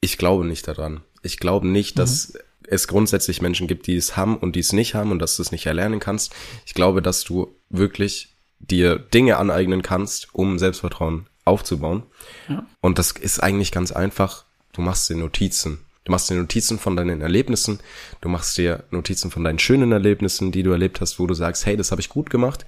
Ich 0.00 0.18
glaube 0.18 0.44
nicht 0.44 0.66
daran. 0.66 1.02
Ich 1.22 1.38
glaube 1.38 1.68
nicht, 1.68 1.98
dass 1.98 2.32
mhm. 2.32 2.40
es 2.68 2.88
grundsätzlich 2.88 3.42
Menschen 3.42 3.66
gibt, 3.66 3.86
die 3.86 3.96
es 3.96 4.16
haben 4.16 4.36
und 4.36 4.56
die 4.56 4.60
es 4.60 4.72
nicht 4.72 4.94
haben 4.94 5.10
und 5.10 5.18
dass 5.18 5.36
du 5.36 5.42
es 5.42 5.52
nicht 5.52 5.66
erlernen 5.66 6.00
kannst. 6.00 6.34
Ich 6.66 6.74
glaube, 6.74 7.02
dass 7.02 7.24
du 7.24 7.54
wirklich 7.68 8.36
dir 8.58 8.98
Dinge 8.98 9.38
aneignen 9.38 9.82
kannst, 9.82 10.34
um 10.34 10.58
Selbstvertrauen 10.58 11.26
aufzubauen. 11.44 12.04
Ja. 12.48 12.66
Und 12.80 12.98
das 12.98 13.12
ist 13.12 13.42
eigentlich 13.42 13.72
ganz 13.72 13.92
einfach. 13.92 14.44
Du 14.72 14.82
machst 14.82 15.08
dir 15.08 15.16
Notizen. 15.16 15.80
Du 16.04 16.12
machst 16.12 16.30
dir 16.30 16.34
Notizen 16.34 16.78
von 16.78 16.96
deinen 16.96 17.20
Erlebnissen, 17.20 17.78
du 18.22 18.30
machst 18.30 18.56
dir 18.56 18.84
Notizen 18.90 19.30
von 19.30 19.44
deinen 19.44 19.58
schönen 19.58 19.92
Erlebnissen, 19.92 20.50
die 20.50 20.62
du 20.62 20.70
erlebt 20.70 21.00
hast, 21.00 21.18
wo 21.18 21.26
du 21.26 21.34
sagst, 21.34 21.66
hey, 21.66 21.76
das 21.76 21.90
habe 21.90 22.00
ich 22.00 22.08
gut 22.08 22.30
gemacht. 22.30 22.64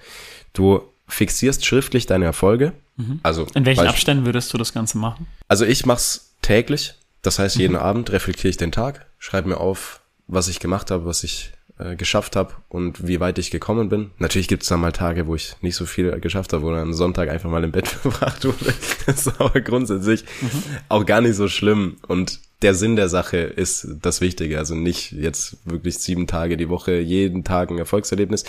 Du 0.53 0.83
fixierst 1.09 1.65
schriftlich 1.65 2.07
deine 2.07 2.27
Erfolge. 2.27 2.73
Mhm. 2.97 3.21
Also 3.23 3.47
in 3.55 3.65
welchen 3.65 3.87
Abständen 3.87 4.27
würdest 4.27 4.53
du 4.53 4.59
das 4.59 4.73
Ganze 4.73 4.99
machen? 4.99 5.27
Also 5.49 5.65
ich 5.65 5.87
mach's 5.87 6.35
täglich. 6.43 6.95
Das 7.23 7.39
heißt, 7.39 7.57
jeden 7.57 7.75
mhm. 7.75 7.79
Abend 7.79 8.13
reflektiere 8.13 8.51
ich 8.51 8.57
den 8.57 8.73
Tag, 8.73 9.07
schreibe 9.19 9.49
mir 9.49 9.59
auf, 9.59 10.01
was 10.27 10.49
ich 10.49 10.61
gemacht 10.61 10.91
habe, 10.91 11.07
was 11.07 11.25
ich 11.25 11.53
äh, 11.79 11.97
geschafft 11.97 12.37
habe 12.37 12.55
und 12.69 13.07
wie 13.07 13.21
weit 13.21 13.39
ich 13.39 13.51
gekommen 13.51 13.89
bin. 13.89 14.11
Natürlich 14.19 14.49
gibt 14.49 14.63
es 14.63 14.69
dann 14.69 14.81
mal 14.81 14.93
Tage, 14.93 15.27
wo 15.27 15.35
ich 15.35 15.55
nicht 15.63 15.77
so 15.77 15.87
viel 15.87 16.21
geschafft 16.21 16.53
habe, 16.53 16.65
wo 16.65 16.71
dann 16.71 16.81
am 16.81 16.93
Sonntag 16.93 17.29
einfach 17.29 17.51
mal 17.51 17.65
im 17.65 17.73
Bett 17.73 17.89
verbracht 18.03 18.45
wurde. 18.45 18.75
Das 19.07 19.27
ist 19.27 19.41
aber 19.41 19.61
grundsätzlich 19.61 20.25
mhm. 20.41 20.63
auch 20.89 21.07
gar 21.07 21.21
nicht 21.21 21.37
so 21.37 21.49
schlimm. 21.49 21.97
Und 22.09 22.41
der 22.63 22.75
Sinn 22.75 22.97
der 22.97 23.09
Sache 23.09 23.39
ist 23.39 23.89
das 24.03 24.21
Wichtige. 24.21 24.59
Also 24.59 24.75
nicht 24.75 25.13
jetzt 25.13 25.59
wirklich 25.65 25.99
sieben 25.99 26.27
Tage 26.27 26.57
die 26.57 26.69
Woche, 26.69 26.99
jeden 26.99 27.45
Tag 27.45 27.71
ein 27.71 27.79
Erfolgserlebnis. 27.79 28.45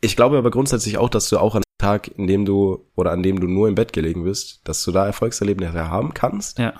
Ich 0.00 0.14
glaube 0.14 0.38
aber 0.38 0.50
grundsätzlich 0.50 0.98
auch, 0.98 1.08
dass 1.08 1.28
du 1.28 1.38
auch 1.38 1.54
an 1.54 1.62
dem 1.62 1.78
Tag, 1.78 2.08
in 2.16 2.26
dem 2.26 2.44
du 2.44 2.84
oder 2.94 3.10
an 3.12 3.22
dem 3.22 3.40
du 3.40 3.48
nur 3.48 3.68
im 3.68 3.74
Bett 3.74 3.92
gelegen 3.92 4.24
bist, 4.24 4.60
dass 4.64 4.84
du 4.84 4.92
da 4.92 5.06
Erfolgserlebnisse 5.06 5.88
haben 5.88 6.14
kannst. 6.14 6.58
Ja. 6.58 6.74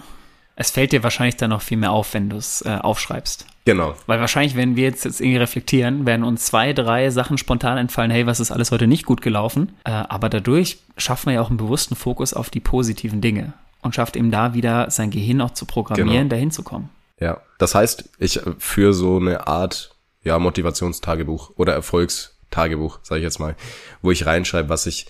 Es 0.61 0.73
fällt 0.73 0.91
dir 0.91 1.05
wahrscheinlich 1.05 1.37
dann 1.37 1.51
noch 1.51 1.63
viel 1.63 1.77
mehr 1.77 1.93
auf, 1.93 2.15
wenn 2.15 2.29
du 2.29 2.37
es 2.37 2.63
äh, 2.63 2.71
aufschreibst. 2.71 3.47
Genau. 3.65 3.95
Weil 4.07 4.19
wahrscheinlich, 4.19 4.57
wenn 4.57 4.75
wir 4.75 4.83
jetzt, 4.83 5.05
jetzt 5.05 5.21
irgendwie 5.21 5.39
reflektieren, 5.39 6.05
werden 6.05 6.25
uns 6.25 6.47
zwei, 6.47 6.73
drei 6.73 7.11
Sachen 7.11 7.39
spontan 7.39 7.79
entfallen, 7.79 8.11
hey, 8.11 8.27
was 8.27 8.41
ist 8.41 8.51
alles 8.51 8.73
heute 8.73 8.89
nicht 8.89 9.07
gut 9.07 9.23
gelaufen? 9.23 9.77
Äh, 9.85 9.91
aber 9.91 10.29
dadurch 10.29 10.79
schaffen 10.97 11.27
wir 11.27 11.35
ja 11.35 11.43
auch 11.43 11.49
einen 11.51 11.59
bewussten 11.59 11.95
Fokus 11.95 12.35
auf 12.35 12.51
die 12.51 12.59
positiven 12.59 13.21
Dinge 13.21 13.53
und 13.83 13.95
schafft 13.95 14.17
eben 14.17 14.33
da 14.33 14.53
wieder 14.53 14.91
sein 14.91 15.11
Gehirn 15.11 15.41
auch 15.43 15.53
zu 15.53 15.65
programmieren, 15.65 16.29
genau. 16.29 16.31
dahin 16.31 16.51
zu 16.51 16.65
kommen. 16.65 16.91
Ja, 17.21 17.41
das 17.59 17.77
heißt, 17.77 18.11
ich 18.19 18.41
für 18.59 18.93
so 18.95 19.19
eine 19.19 19.47
Art 19.47 19.95
ja 20.25 20.41
Motivationstagebuch 20.41 21.53
oder 21.57 21.73
Erfolgstagebuch, 21.73 22.99
sage 23.05 23.21
ich 23.21 23.25
jetzt 23.25 23.39
mal, 23.39 23.55
wo 24.03 24.11
ich 24.11 24.27
reinschreibe, 24.27 24.69
was 24.69 24.87
ich 24.87 25.07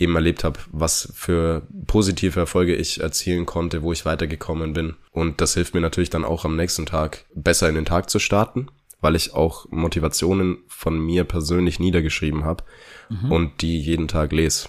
eben 0.00 0.14
erlebt 0.14 0.44
habe, 0.44 0.58
was 0.72 1.12
für 1.14 1.62
positive 1.86 2.40
Erfolge 2.40 2.74
ich 2.74 3.00
erzielen 3.00 3.46
konnte, 3.46 3.82
wo 3.82 3.92
ich 3.92 4.06
weitergekommen 4.06 4.72
bin. 4.72 4.96
Und 5.12 5.40
das 5.40 5.54
hilft 5.54 5.74
mir 5.74 5.80
natürlich 5.80 6.10
dann 6.10 6.24
auch 6.24 6.44
am 6.44 6.56
nächsten 6.56 6.86
Tag 6.86 7.26
besser 7.34 7.68
in 7.68 7.74
den 7.74 7.84
Tag 7.84 8.08
zu 8.08 8.18
starten, 8.18 8.68
weil 9.00 9.14
ich 9.14 9.34
auch 9.34 9.66
Motivationen 9.70 10.58
von 10.68 10.98
mir 10.98 11.24
persönlich 11.24 11.78
niedergeschrieben 11.78 12.44
habe 12.44 12.64
mhm. 13.08 13.32
und 13.32 13.62
die 13.62 13.80
jeden 13.80 14.08
Tag 14.08 14.32
lese. 14.32 14.68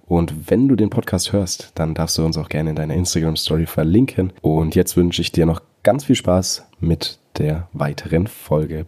Und 0.11 0.49
wenn 0.49 0.67
du 0.67 0.75
den 0.75 0.89
Podcast 0.89 1.31
hörst, 1.31 1.71
dann 1.75 1.93
darfst 1.93 2.17
du 2.17 2.25
uns 2.25 2.37
auch 2.37 2.49
gerne 2.49 2.71
in 2.71 2.75
deiner 2.75 2.95
Instagram 2.95 3.37
Story 3.37 3.65
verlinken. 3.65 4.33
Und 4.41 4.75
jetzt 4.75 4.97
wünsche 4.97 5.21
ich 5.21 5.31
dir 5.31 5.45
noch 5.45 5.61
ganz 5.83 6.03
viel 6.03 6.17
Spaß 6.17 6.65
mit 6.81 7.17
der 7.37 7.69
weiteren 7.71 8.27
Folge. 8.27 8.83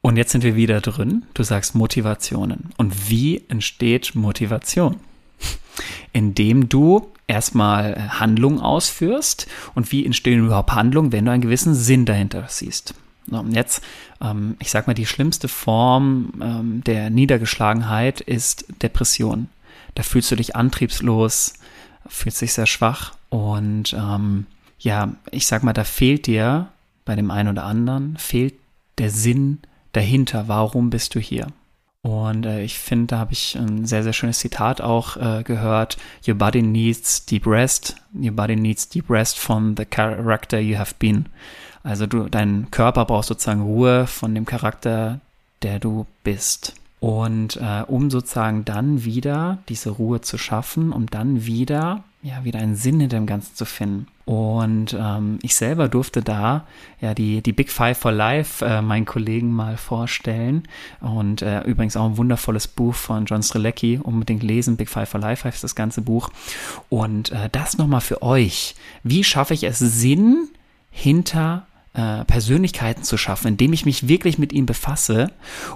Und 0.00 0.16
jetzt 0.16 0.32
sind 0.32 0.42
wir 0.42 0.56
wieder 0.56 0.80
drin. 0.80 1.22
Du 1.34 1.44
sagst 1.44 1.76
Motivationen. 1.76 2.70
Und 2.76 3.08
wie 3.08 3.44
entsteht 3.46 4.16
Motivation? 4.16 4.96
Indem 6.12 6.68
du 6.68 7.06
erstmal 7.28 8.18
Handlungen 8.18 8.58
ausführst. 8.58 9.46
Und 9.76 9.92
wie 9.92 10.04
entstehen 10.04 10.46
überhaupt 10.46 10.72
Handlungen, 10.72 11.12
wenn 11.12 11.26
du 11.26 11.30
einen 11.30 11.42
gewissen 11.42 11.74
Sinn 11.74 12.06
dahinter 12.06 12.46
siehst? 12.48 12.94
Und 13.30 13.52
jetzt, 13.52 13.82
ähm, 14.20 14.56
ich 14.60 14.70
sag 14.70 14.86
mal, 14.86 14.94
die 14.94 15.06
schlimmste 15.06 15.48
Form 15.48 16.32
ähm, 16.40 16.84
der 16.84 17.10
Niedergeschlagenheit 17.10 18.20
ist 18.20 18.66
Depression. 18.82 19.48
Da 19.94 20.02
fühlst 20.02 20.30
du 20.30 20.36
dich 20.36 20.56
antriebslos, 20.56 21.54
fühlst 22.06 22.42
dich 22.42 22.52
sehr 22.52 22.66
schwach 22.66 23.14
und 23.30 23.94
ähm, 23.94 24.46
ja, 24.78 25.14
ich 25.30 25.46
sag 25.46 25.62
mal, 25.62 25.72
da 25.72 25.84
fehlt 25.84 26.26
dir 26.26 26.68
bei 27.04 27.16
dem 27.16 27.30
einen 27.30 27.50
oder 27.50 27.64
anderen, 27.64 28.16
fehlt 28.16 28.54
der 28.98 29.10
Sinn 29.10 29.58
dahinter, 29.92 30.48
warum 30.48 30.90
bist 30.90 31.14
du 31.14 31.20
hier? 31.20 31.46
Und 32.02 32.44
äh, 32.44 32.62
ich 32.62 32.78
finde, 32.78 33.06
da 33.06 33.18
habe 33.18 33.32
ich 33.32 33.56
ein 33.56 33.86
sehr, 33.86 34.02
sehr 34.02 34.12
schönes 34.12 34.38
Zitat 34.38 34.82
auch 34.82 35.16
äh, 35.16 35.42
gehört. 35.42 35.96
Your 36.28 36.34
body 36.34 36.60
needs 36.60 37.24
deep 37.24 37.46
rest. 37.46 37.96
Your 38.14 38.32
body 38.32 38.56
needs 38.56 38.86
deep 38.86 39.08
rest 39.08 39.38
from 39.38 39.74
the 39.74 39.86
character 39.86 40.60
you 40.60 40.76
have 40.76 40.94
been. 40.98 41.26
Also 41.84 42.06
du, 42.06 42.28
dein 42.28 42.70
Körper 42.70 43.04
braucht 43.04 43.28
sozusagen 43.28 43.62
Ruhe 43.62 44.06
von 44.06 44.34
dem 44.34 44.46
Charakter, 44.46 45.20
der 45.62 45.78
du 45.78 46.06
bist. 46.24 46.74
Und 46.98 47.56
äh, 47.56 47.82
um 47.86 48.10
sozusagen 48.10 48.64
dann 48.64 49.04
wieder 49.04 49.58
diese 49.68 49.90
Ruhe 49.90 50.22
zu 50.22 50.38
schaffen, 50.38 50.90
um 50.90 51.04
dann 51.06 51.44
wieder, 51.44 52.02
ja, 52.22 52.44
wieder 52.44 52.58
einen 52.58 52.76
Sinn 52.76 52.98
in 53.00 53.10
dem 53.10 53.26
Ganzen 53.26 53.54
zu 53.54 53.66
finden. 53.66 54.06
Und 54.24 54.96
ähm, 54.98 55.38
ich 55.42 55.54
selber 55.54 55.88
durfte 55.88 56.22
da 56.22 56.66
ja 57.02 57.12
die, 57.12 57.42
die 57.42 57.52
Big 57.52 57.70
Five 57.70 57.98
for 57.98 58.12
Life 58.12 58.64
äh, 58.64 58.80
meinen 58.80 59.04
Kollegen 59.04 59.52
mal 59.52 59.76
vorstellen. 59.76 60.66
Und 61.02 61.42
äh, 61.42 61.60
übrigens 61.64 61.98
auch 61.98 62.06
ein 62.06 62.16
wundervolles 62.16 62.66
Buch 62.66 62.94
von 62.94 63.26
John 63.26 63.42
Strelecki, 63.42 64.00
unbedingt 64.02 64.42
lesen. 64.42 64.78
Big 64.78 64.88
Five 64.88 65.10
for 65.10 65.20
Life 65.20 65.46
heißt 65.46 65.62
das 65.62 65.74
ganze 65.74 66.00
Buch. 66.00 66.30
Und 66.88 67.32
äh, 67.32 67.50
das 67.52 67.76
nochmal 67.76 68.00
für 68.00 68.22
euch. 68.22 68.74
Wie 69.02 69.22
schaffe 69.22 69.52
ich 69.52 69.64
es, 69.64 69.78
Sinn 69.78 70.48
hinter 70.90 71.66
äh, 71.94 72.24
Persönlichkeiten 72.24 73.02
zu 73.02 73.16
schaffen, 73.16 73.48
indem 73.48 73.72
ich 73.72 73.86
mich 73.86 74.08
wirklich 74.08 74.38
mit 74.38 74.52
ihm 74.52 74.66
befasse 74.66 75.30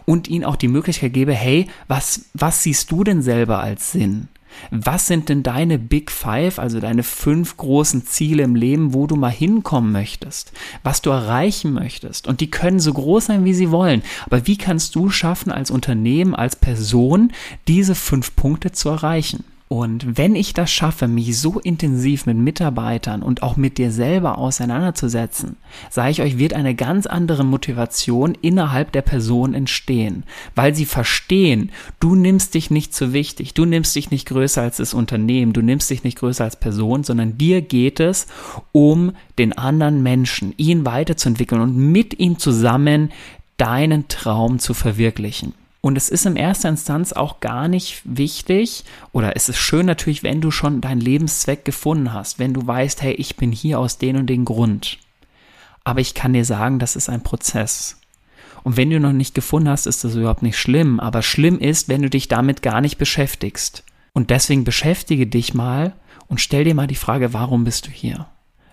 und 0.04 0.28
ihnen 0.28 0.44
auch 0.44 0.56
die 0.56 0.68
Möglichkeit 0.68 1.14
gebe, 1.14 1.32
hey, 1.32 1.68
was, 1.86 2.26
was 2.34 2.62
siehst 2.62 2.90
du 2.90 3.04
denn 3.04 3.22
selber 3.22 3.60
als 3.60 3.92
Sinn? 3.92 4.28
Was 4.70 5.06
sind 5.06 5.28
denn 5.28 5.42
deine 5.42 5.78
Big 5.78 6.10
Five, 6.10 6.58
also 6.58 6.80
deine 6.80 7.02
fünf 7.02 7.56
großen 7.56 8.04
Ziele 8.06 8.42
im 8.42 8.54
Leben, 8.54 8.94
wo 8.94 9.06
du 9.06 9.14
mal 9.14 9.30
hinkommen 9.30 9.92
möchtest, 9.92 10.52
was 10.82 11.02
du 11.02 11.10
erreichen 11.10 11.72
möchtest? 11.72 12.26
Und 12.26 12.40
die 12.40 12.50
können 12.50 12.80
so 12.80 12.92
groß 12.92 13.26
sein, 13.26 13.44
wie 13.44 13.54
sie 13.54 13.70
wollen. 13.70 14.02
Aber 14.26 14.46
wie 14.46 14.56
kannst 14.56 14.94
du 14.94 15.10
schaffen, 15.10 15.52
als 15.52 15.70
Unternehmen, 15.70 16.34
als 16.34 16.56
Person, 16.56 17.32
diese 17.68 17.94
fünf 17.94 18.34
Punkte 18.36 18.72
zu 18.72 18.88
erreichen? 18.88 19.44
Und 19.68 20.16
wenn 20.16 20.34
ich 20.34 20.54
das 20.54 20.70
schaffe, 20.70 21.08
mich 21.08 21.38
so 21.38 21.60
intensiv 21.60 22.24
mit 22.24 22.38
Mitarbeitern 22.38 23.22
und 23.22 23.42
auch 23.42 23.58
mit 23.58 23.76
dir 23.76 23.92
selber 23.92 24.38
auseinanderzusetzen, 24.38 25.56
sage 25.90 26.10
ich 26.10 26.22
euch, 26.22 26.38
wird 26.38 26.54
eine 26.54 26.74
ganz 26.74 27.06
andere 27.06 27.44
Motivation 27.44 28.34
innerhalb 28.40 28.92
der 28.92 29.02
Person 29.02 29.52
entstehen, 29.52 30.24
weil 30.54 30.74
sie 30.74 30.86
verstehen, 30.86 31.70
du 32.00 32.14
nimmst 32.14 32.54
dich 32.54 32.70
nicht 32.70 32.94
zu 32.94 33.12
wichtig, 33.12 33.52
du 33.52 33.66
nimmst 33.66 33.94
dich 33.94 34.10
nicht 34.10 34.26
größer 34.26 34.62
als 34.62 34.78
das 34.78 34.94
Unternehmen, 34.94 35.52
du 35.52 35.60
nimmst 35.60 35.90
dich 35.90 36.02
nicht 36.02 36.18
größer 36.18 36.44
als 36.44 36.56
Person, 36.56 37.04
sondern 37.04 37.36
dir 37.36 37.60
geht 37.60 38.00
es 38.00 38.26
um 38.72 39.12
den 39.38 39.52
anderen 39.52 40.02
Menschen, 40.02 40.54
ihn 40.56 40.86
weiterzuentwickeln 40.86 41.60
und 41.60 41.76
mit 41.76 42.18
ihm 42.18 42.38
zusammen 42.38 43.10
deinen 43.58 44.08
Traum 44.08 44.60
zu 44.60 44.72
verwirklichen. 44.72 45.52
Und 45.80 45.96
es 45.96 46.08
ist 46.08 46.26
in 46.26 46.36
erster 46.36 46.68
Instanz 46.68 47.12
auch 47.12 47.40
gar 47.40 47.68
nicht 47.68 48.02
wichtig 48.04 48.84
oder 49.12 49.36
es 49.36 49.48
ist 49.48 49.58
schön 49.58 49.86
natürlich, 49.86 50.22
wenn 50.22 50.40
du 50.40 50.50
schon 50.50 50.80
deinen 50.80 51.00
Lebenszweck 51.00 51.64
gefunden 51.64 52.12
hast, 52.12 52.38
wenn 52.38 52.52
du 52.52 52.66
weißt, 52.66 53.02
hey, 53.02 53.12
ich 53.12 53.36
bin 53.36 53.52
hier 53.52 53.78
aus 53.78 53.98
den 53.98 54.16
und 54.16 54.26
den 54.26 54.44
Grund. 54.44 54.98
Aber 55.84 56.00
ich 56.00 56.14
kann 56.14 56.32
dir 56.32 56.44
sagen, 56.44 56.78
das 56.78 56.96
ist 56.96 57.08
ein 57.08 57.22
Prozess. 57.22 57.96
Und 58.64 58.76
wenn 58.76 58.90
du 58.90 59.00
noch 59.00 59.12
nicht 59.12 59.34
gefunden 59.34 59.68
hast, 59.68 59.86
ist 59.86 60.04
das 60.04 60.16
überhaupt 60.16 60.42
nicht 60.42 60.58
schlimm. 60.58 61.00
Aber 61.00 61.22
schlimm 61.22 61.58
ist, 61.58 61.88
wenn 61.88 62.02
du 62.02 62.10
dich 62.10 62.28
damit 62.28 62.60
gar 62.60 62.80
nicht 62.80 62.98
beschäftigst. 62.98 63.84
Und 64.12 64.30
deswegen 64.30 64.64
beschäftige 64.64 65.26
dich 65.26 65.54
mal 65.54 65.94
und 66.26 66.40
stell 66.40 66.64
dir 66.64 66.74
mal 66.74 66.88
die 66.88 66.96
Frage, 66.96 67.32
warum 67.32 67.64
bist 67.64 67.86
du 67.86 67.90
hier? 67.90 68.26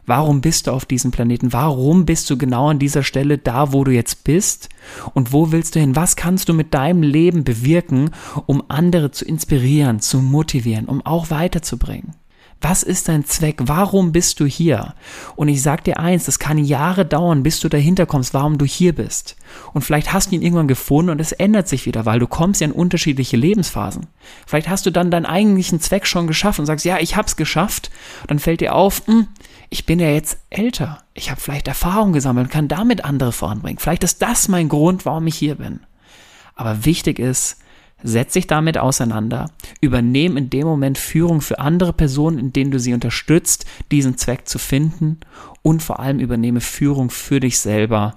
Warum 0.06 0.41
bist 0.41 0.68
du 0.68 0.72
auf 0.72 0.86
diesem 0.86 1.12
Planeten? 1.12 1.52
Warum 1.54 2.06
bist 2.06 2.30
du 2.30 2.38
genau 2.38 2.70
an 2.70 2.80
dieser 2.80 3.04
Stelle 3.04 3.38
da, 3.38 3.74
wo 3.74 3.84
du 3.84 3.91
jetzt 3.91 4.24
bist? 4.24 4.70
Und 5.13 5.34
wo 5.34 5.52
willst 5.52 5.76
du 5.76 5.80
hin? 5.80 5.96
Was 5.96 6.15
kannst 6.15 6.50
du 6.50 6.54
mit 6.54 6.74
deinem 6.74 7.02
Leben 7.02 7.44
bewirken, 7.44 8.12
um 8.46 8.63
andere 8.68 9.12
zu 9.12 9.26
inspirieren, 9.26 10.00
zu 10.00 10.20
motivieren, 10.20 10.86
um 10.86 11.06
auch 11.06 11.30
weiterzubringen? 11.30 12.13
Was 12.62 12.84
ist 12.84 13.10
dein 13.10 13.26
Zweck? 13.26 13.58
Warum 13.63 14.12
bist 14.12 14.39
du 14.39 14.46
hier? 14.46 14.96
Und 15.36 15.50
ich 15.50 15.62
sag 15.62 15.84
dir 15.84 16.00
eins, 16.00 16.26
das 16.26 16.39
kann 16.39 16.58
Jahre 16.58 17.06
dauern, 17.06 17.44
bis 17.44 17.60
du 17.60 17.70
dahinter 17.70 18.06
kommst, 18.06 18.34
warum 18.34 18.58
du 18.58 18.65
hier 18.65 18.96
bist. 18.96 19.36
Und 19.74 19.84
vielleicht 19.84 20.13
hast 20.13 20.32
du 20.32 20.36
ihn 20.36 20.41
irgendwann 20.41 20.68
gefunden 20.68 21.12
und 21.12 21.22
es 21.22 21.32
ändert 21.32 21.68
sich 21.68 21.86
wieder, 21.86 22.06
weil 22.06 22.20
du 22.20 22.28
kommst 22.28 22.62
ja 22.62 22.65
in 22.65 22.74
unterschiedliche 22.74 23.38
Lebensphasen. 23.38 24.08
Vielleicht 24.48 24.70
hast 24.70 24.86
du 24.86 24.91
dann 24.91 25.12
deinen 25.12 25.26
eigentlichen 25.26 25.80
Zweck 25.80 26.08
schon 26.08 26.28
geschafft 26.28 26.60
und 26.60 26.65
sagst, 26.65 26.86
ja, 26.86 26.98
ich 27.00 27.15
hab's 27.15 27.36
geschafft. 27.36 27.91
Dann 28.28 28.39
fällt 28.39 28.62
dir 28.62 28.74
auf, 28.74 29.04
hm, 29.06 29.28
ich 29.70 29.86
bin 29.86 30.00
ja 30.00 30.10
jetzt 30.10 30.39
älter. 30.50 31.04
Ich 31.13 31.30
habe 31.30 31.41
vielleicht 31.41 31.68
Erfahrung 31.68 32.13
gesammelt 32.13 32.48
und 32.48 32.52
kann 32.54 32.68
damit 32.68 33.04
andere 33.04 33.32
voranbringen. 33.32 33.80
Vielleicht 33.80 34.04
ist 34.04 34.22
das 34.22 34.48
mein 34.48 34.70
Grund, 34.70 35.06
warum 35.06 35.28
ich 35.28 35.36
hier 35.36 35.56
bin. 35.56 35.82
Aber 36.56 36.86
wichtig 36.86 37.20
ist, 37.20 37.58
setz 38.06 38.34
dich 38.34 38.48
damit 38.48 38.78
auseinander, 38.78 39.50
übernehm 39.82 40.38
in 40.38 40.50
dem 40.50 40.68
Moment 40.68 40.98
Führung 40.98 41.41
für 41.41 41.60
andere 41.60 41.91
Personen, 41.91 42.38
in 42.38 42.54
denen 42.54 42.72
du 42.72 42.80
sie 42.80 42.94
unterstützt, 42.94 43.65
diesen 43.91 44.18
Zweck 44.18 44.48
zu 44.48 44.60
finden 44.60 45.20
und 45.62 45.82
vor 45.82 46.00
allem 46.00 46.20
übernehme 46.20 46.62
Führung 46.62 47.10
für 47.10 47.39
dich 47.39 47.60
selber, 47.60 48.15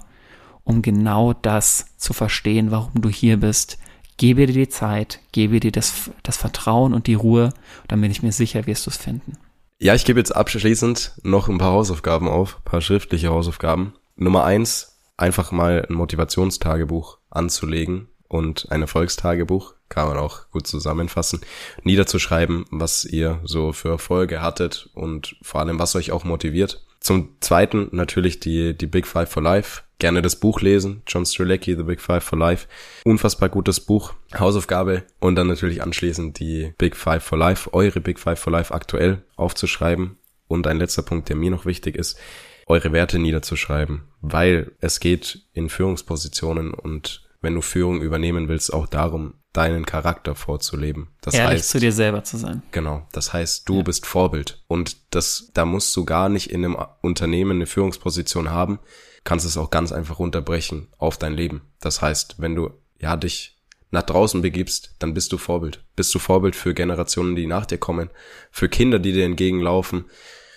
um 0.63 0.81
genau 0.81 1.33
das 1.33 1.87
zu 1.97 2.13
verstehen, 2.13 2.71
warum 2.71 3.01
du 3.01 3.09
hier 3.09 3.37
bist. 3.37 3.79
Gebe 4.17 4.45
dir 4.45 4.53
die 4.53 4.69
Zeit, 4.69 5.19
gebe 5.31 5.59
dir 5.59 5.71
das, 5.71 6.11
das 6.23 6.37
Vertrauen 6.37 6.93
und 6.93 7.07
die 7.07 7.13
Ruhe, 7.15 7.53
dann 7.87 8.01
bin 8.01 8.11
ich 8.11 8.21
mir 8.21 8.31
sicher, 8.31 8.67
wirst 8.67 8.85
du 8.85 8.91
es 8.91 8.97
finden. 8.97 9.37
Ja, 9.79 9.95
ich 9.95 10.05
gebe 10.05 10.19
jetzt 10.19 10.35
abschließend 10.35 11.13
noch 11.23 11.47
ein 11.47 11.57
paar 11.57 11.71
Hausaufgaben 11.71 12.27
auf, 12.27 12.57
ein 12.57 12.63
paar 12.65 12.81
schriftliche 12.81 13.29
Hausaufgaben. 13.29 13.93
Nummer 14.17 14.43
eins, 14.43 14.99
einfach 15.15 15.51
mal 15.51 15.85
ein 15.89 15.95
Motivationstagebuch 15.95 17.17
anzulegen 17.29 18.09
und 18.27 18.67
ein 18.71 18.81
Erfolgstagebuch, 18.81 19.75
kann 19.89 20.07
man 20.07 20.17
auch 20.17 20.49
gut 20.51 20.67
zusammenfassen, 20.67 21.41
niederzuschreiben, 21.83 22.65
was 22.71 23.05
ihr 23.05 23.41
so 23.43 23.73
für 23.73 23.89
Erfolge 23.89 24.41
hattet 24.41 24.89
und 24.93 25.35
vor 25.41 25.61
allem, 25.61 25.79
was 25.79 25.95
euch 25.95 26.11
auch 26.11 26.23
motiviert. 26.23 26.83
Zum 26.99 27.35
zweiten 27.39 27.89
natürlich 27.91 28.39
die, 28.39 28.77
die 28.77 28.87
Big 28.87 29.07
Five 29.07 29.29
for 29.29 29.41
Life. 29.41 29.81
Gerne 29.99 30.21
das 30.21 30.37
Buch 30.37 30.61
lesen. 30.61 31.01
John 31.07 31.25
Strelecki, 31.25 31.75
The 31.75 31.83
Big 31.83 32.01
Five 32.01 32.23
for 32.23 32.37
Life. 32.37 32.67
Unfassbar 33.03 33.49
gutes 33.49 33.79
Buch. 33.79 34.13
Hausaufgabe. 34.37 35.03
Und 35.19 35.35
dann 35.35 35.47
natürlich 35.47 35.81
anschließend 35.81 36.39
die 36.39 36.73
Big 36.77 36.95
Five 36.95 37.23
for 37.23 37.37
Life, 37.37 37.73
eure 37.73 37.99
Big 37.99 38.19
Five 38.19 38.39
for 38.39 38.51
Life 38.51 38.73
aktuell 38.73 39.23
aufzuschreiben. 39.35 40.17
Und 40.47 40.67
ein 40.67 40.77
letzter 40.77 41.03
Punkt, 41.03 41.29
der 41.29 41.35
mir 41.35 41.51
noch 41.51 41.65
wichtig 41.65 41.95
ist, 41.95 42.17
eure 42.65 42.91
Werte 42.91 43.19
niederzuschreiben. 43.19 44.03
Weil 44.21 44.71
es 44.79 44.99
geht 44.99 45.43
in 45.53 45.69
Führungspositionen 45.69 46.73
und 46.73 47.28
wenn 47.41 47.55
du 47.55 47.61
Führung 47.61 48.01
übernehmen 48.01 48.47
willst, 48.47 48.73
auch 48.73 48.87
darum, 48.87 49.35
deinen 49.53 49.85
Charakter 49.85 50.35
vorzuleben. 50.35 51.09
Das 51.21 51.33
Ehrlich 51.33 51.59
heißt, 51.59 51.69
zu 51.69 51.79
dir 51.79 51.91
selber 51.91 52.23
zu 52.23 52.37
sein. 52.37 52.61
Genau. 52.71 53.07
Das 53.11 53.33
heißt, 53.33 53.67
du 53.67 53.77
ja. 53.77 53.83
bist 53.83 54.05
Vorbild. 54.05 54.63
Und 54.67 54.97
das, 55.13 55.51
da 55.53 55.65
musst 55.65 55.95
du 55.95 56.05
gar 56.05 56.29
nicht 56.29 56.51
in 56.51 56.63
einem 56.63 56.77
Unternehmen 57.01 57.53
eine 57.53 57.65
Führungsposition 57.65 58.51
haben, 58.51 58.79
kannst 59.23 59.45
es 59.45 59.57
auch 59.57 59.69
ganz 59.69 59.91
einfach 59.91 60.19
runterbrechen 60.19 60.87
auf 60.97 61.17
dein 61.17 61.33
Leben. 61.33 61.61
Das 61.79 62.01
heißt, 62.01 62.35
wenn 62.39 62.55
du, 62.55 62.71
ja, 62.99 63.17
dich 63.17 63.57
nach 63.91 64.03
draußen 64.03 64.41
begibst, 64.41 64.95
dann 64.99 65.13
bist 65.13 65.31
du 65.31 65.37
Vorbild. 65.37 65.83
Bist 65.95 66.13
du 66.13 66.19
Vorbild 66.19 66.55
für 66.55 66.73
Generationen, 66.73 67.35
die 67.35 67.47
nach 67.47 67.65
dir 67.65 67.79
kommen, 67.79 68.11
für 68.51 68.69
Kinder, 68.69 68.99
die 68.99 69.13
dir 69.13 69.25
entgegenlaufen, 69.25 70.05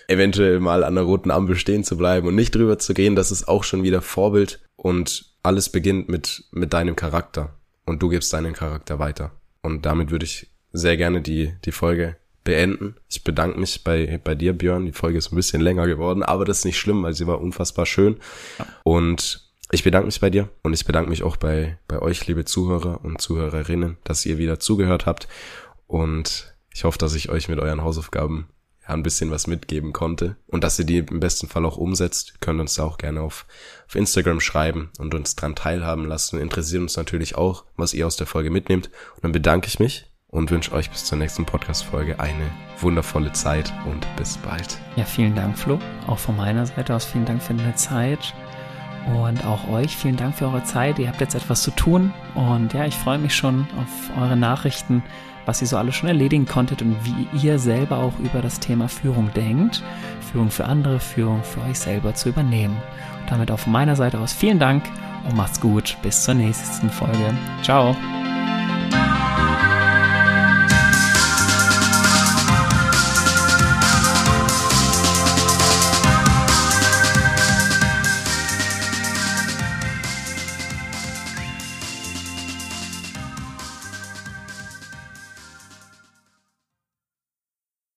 eventuell 0.07 0.59
mal 0.59 0.83
an 0.83 0.95
der 0.95 1.03
roten 1.03 1.31
Ampel 1.31 1.55
stehen 1.55 1.83
zu 1.83 1.97
bleiben 1.97 2.27
und 2.27 2.35
nicht 2.35 2.53
drüber 2.53 2.77
zu 2.77 2.93
gehen, 2.93 3.15
das 3.15 3.31
ist 3.31 3.47
auch 3.47 3.63
schon 3.63 3.81
wieder 3.83 4.01
Vorbild 4.01 4.61
und 4.75 5.32
alles 5.43 5.69
beginnt 5.69 6.09
mit, 6.09 6.45
mit 6.51 6.73
deinem 6.73 6.95
Charakter 6.95 7.53
und 7.85 8.01
du 8.01 8.09
gibst 8.09 8.33
deinen 8.33 8.53
Charakter 8.53 8.99
weiter. 8.99 9.31
Und 9.61 9.85
damit 9.85 10.09
würde 10.09 10.25
ich 10.25 10.47
sehr 10.71 10.97
gerne 10.97 11.21
die, 11.21 11.53
die 11.65 11.71
Folge 11.71 12.15
beenden. 12.43 12.95
Ich 13.09 13.23
bedanke 13.23 13.59
mich 13.59 13.83
bei, 13.83 14.19
bei 14.23 14.35
dir, 14.35 14.53
Björn. 14.53 14.85
Die 14.85 14.91
Folge 14.91 15.17
ist 15.17 15.31
ein 15.31 15.35
bisschen 15.35 15.61
länger 15.61 15.87
geworden, 15.87 16.23
aber 16.23 16.45
das 16.45 16.59
ist 16.59 16.65
nicht 16.65 16.79
schlimm, 16.79 17.03
weil 17.03 17.13
sie 17.13 17.27
war 17.27 17.39
unfassbar 17.39 17.85
schön. 17.85 18.17
Und 18.83 19.49
ich 19.71 19.83
bedanke 19.83 20.07
mich 20.07 20.19
bei 20.19 20.29
dir 20.29 20.49
und 20.61 20.73
ich 20.73 20.85
bedanke 20.85 21.09
mich 21.09 21.23
auch 21.23 21.37
bei, 21.37 21.77
bei 21.87 21.99
euch, 21.99 22.27
liebe 22.27 22.45
Zuhörer 22.45 23.03
und 23.03 23.21
Zuhörerinnen, 23.21 23.97
dass 24.03 24.25
ihr 24.25 24.37
wieder 24.37 24.59
zugehört 24.59 25.05
habt. 25.05 25.27
Und 25.87 26.53
ich 26.73 26.83
hoffe, 26.83 26.97
dass 26.97 27.15
ich 27.15 27.29
euch 27.29 27.49
mit 27.49 27.59
euren 27.59 27.81
Hausaufgaben 27.81 28.47
ja, 28.87 28.93
ein 28.93 29.03
bisschen 29.03 29.31
was 29.31 29.47
mitgeben 29.47 29.93
konnte 29.93 30.35
und 30.47 30.63
dass 30.63 30.79
ihr 30.79 30.85
die 30.85 30.97
im 30.97 31.19
besten 31.19 31.47
Fall 31.47 31.65
auch 31.65 31.77
umsetzt. 31.77 32.41
Könnt 32.41 32.59
uns 32.59 32.75
da 32.75 32.83
auch 32.83 32.97
gerne 32.97 33.21
auf, 33.21 33.45
auf 33.87 33.95
Instagram 33.95 34.39
schreiben 34.39 34.89
und 34.99 35.13
uns 35.15 35.35
dran 35.35 35.55
teilhaben 35.55 36.05
lassen. 36.05 36.39
Interessiert 36.39 36.81
uns 36.81 36.97
natürlich 36.97 37.35
auch, 37.35 37.65
was 37.77 37.93
ihr 37.93 38.07
aus 38.07 38.17
der 38.17 38.27
Folge 38.27 38.49
mitnehmt. 38.49 38.87
Und 39.15 39.23
dann 39.23 39.31
bedanke 39.31 39.67
ich 39.67 39.79
mich 39.79 40.09
und 40.27 40.49
wünsche 40.49 40.71
euch 40.73 40.89
bis 40.89 41.05
zur 41.05 41.17
nächsten 41.19 41.45
Podcast-Folge 41.45 42.19
eine 42.19 42.49
wundervolle 42.79 43.31
Zeit 43.33 43.71
und 43.85 44.05
bis 44.17 44.37
bald. 44.37 44.79
Ja, 44.95 45.05
vielen 45.05 45.35
Dank, 45.35 45.57
Flo. 45.57 45.79
Auch 46.07 46.19
von 46.19 46.35
meiner 46.35 46.65
Seite 46.65 46.95
aus 46.95 47.05
vielen 47.05 47.25
Dank 47.25 47.41
für 47.41 47.53
deine 47.53 47.75
Zeit. 47.75 48.33
Und 49.05 49.45
auch 49.45 49.67
euch 49.69 49.95
vielen 49.97 50.15
Dank 50.15 50.35
für 50.35 50.45
eure 50.45 50.63
Zeit. 50.63 50.97
Ihr 50.99 51.07
habt 51.07 51.21
jetzt 51.21 51.35
etwas 51.35 51.61
zu 51.61 51.71
tun. 51.71 52.13
Und 52.35 52.73
ja, 52.73 52.85
ich 52.85 52.95
freue 52.95 53.17
mich 53.17 53.35
schon 53.35 53.67
auf 53.77 54.17
eure 54.21 54.37
Nachrichten, 54.37 55.03
was 55.45 55.61
ihr 55.61 55.67
so 55.67 55.77
alles 55.77 55.95
schon 55.95 56.07
erledigen 56.07 56.45
konntet 56.45 56.81
und 56.81 56.95
wie 57.03 57.27
ihr 57.45 57.59
selber 57.59 57.97
auch 57.97 58.17
über 58.19 58.41
das 58.41 58.59
Thema 58.59 58.87
Führung 58.87 59.31
denkt. 59.35 59.83
Führung 60.31 60.49
für 60.49 60.65
andere, 60.65 60.99
Führung 60.99 61.43
für 61.43 61.61
euch 61.69 61.79
selber 61.79 62.13
zu 62.15 62.29
übernehmen. 62.29 62.77
Und 63.21 63.31
damit 63.31 63.51
auch 63.51 63.59
von 63.59 63.73
meiner 63.73 63.95
Seite 63.95 64.19
aus 64.19 64.33
vielen 64.33 64.59
Dank 64.59 64.83
und 65.27 65.35
macht's 65.35 65.59
gut. 65.59 65.97
Bis 66.01 66.23
zur 66.23 66.35
nächsten 66.35 66.89
Folge. 66.89 67.33
Ciao. 67.61 67.95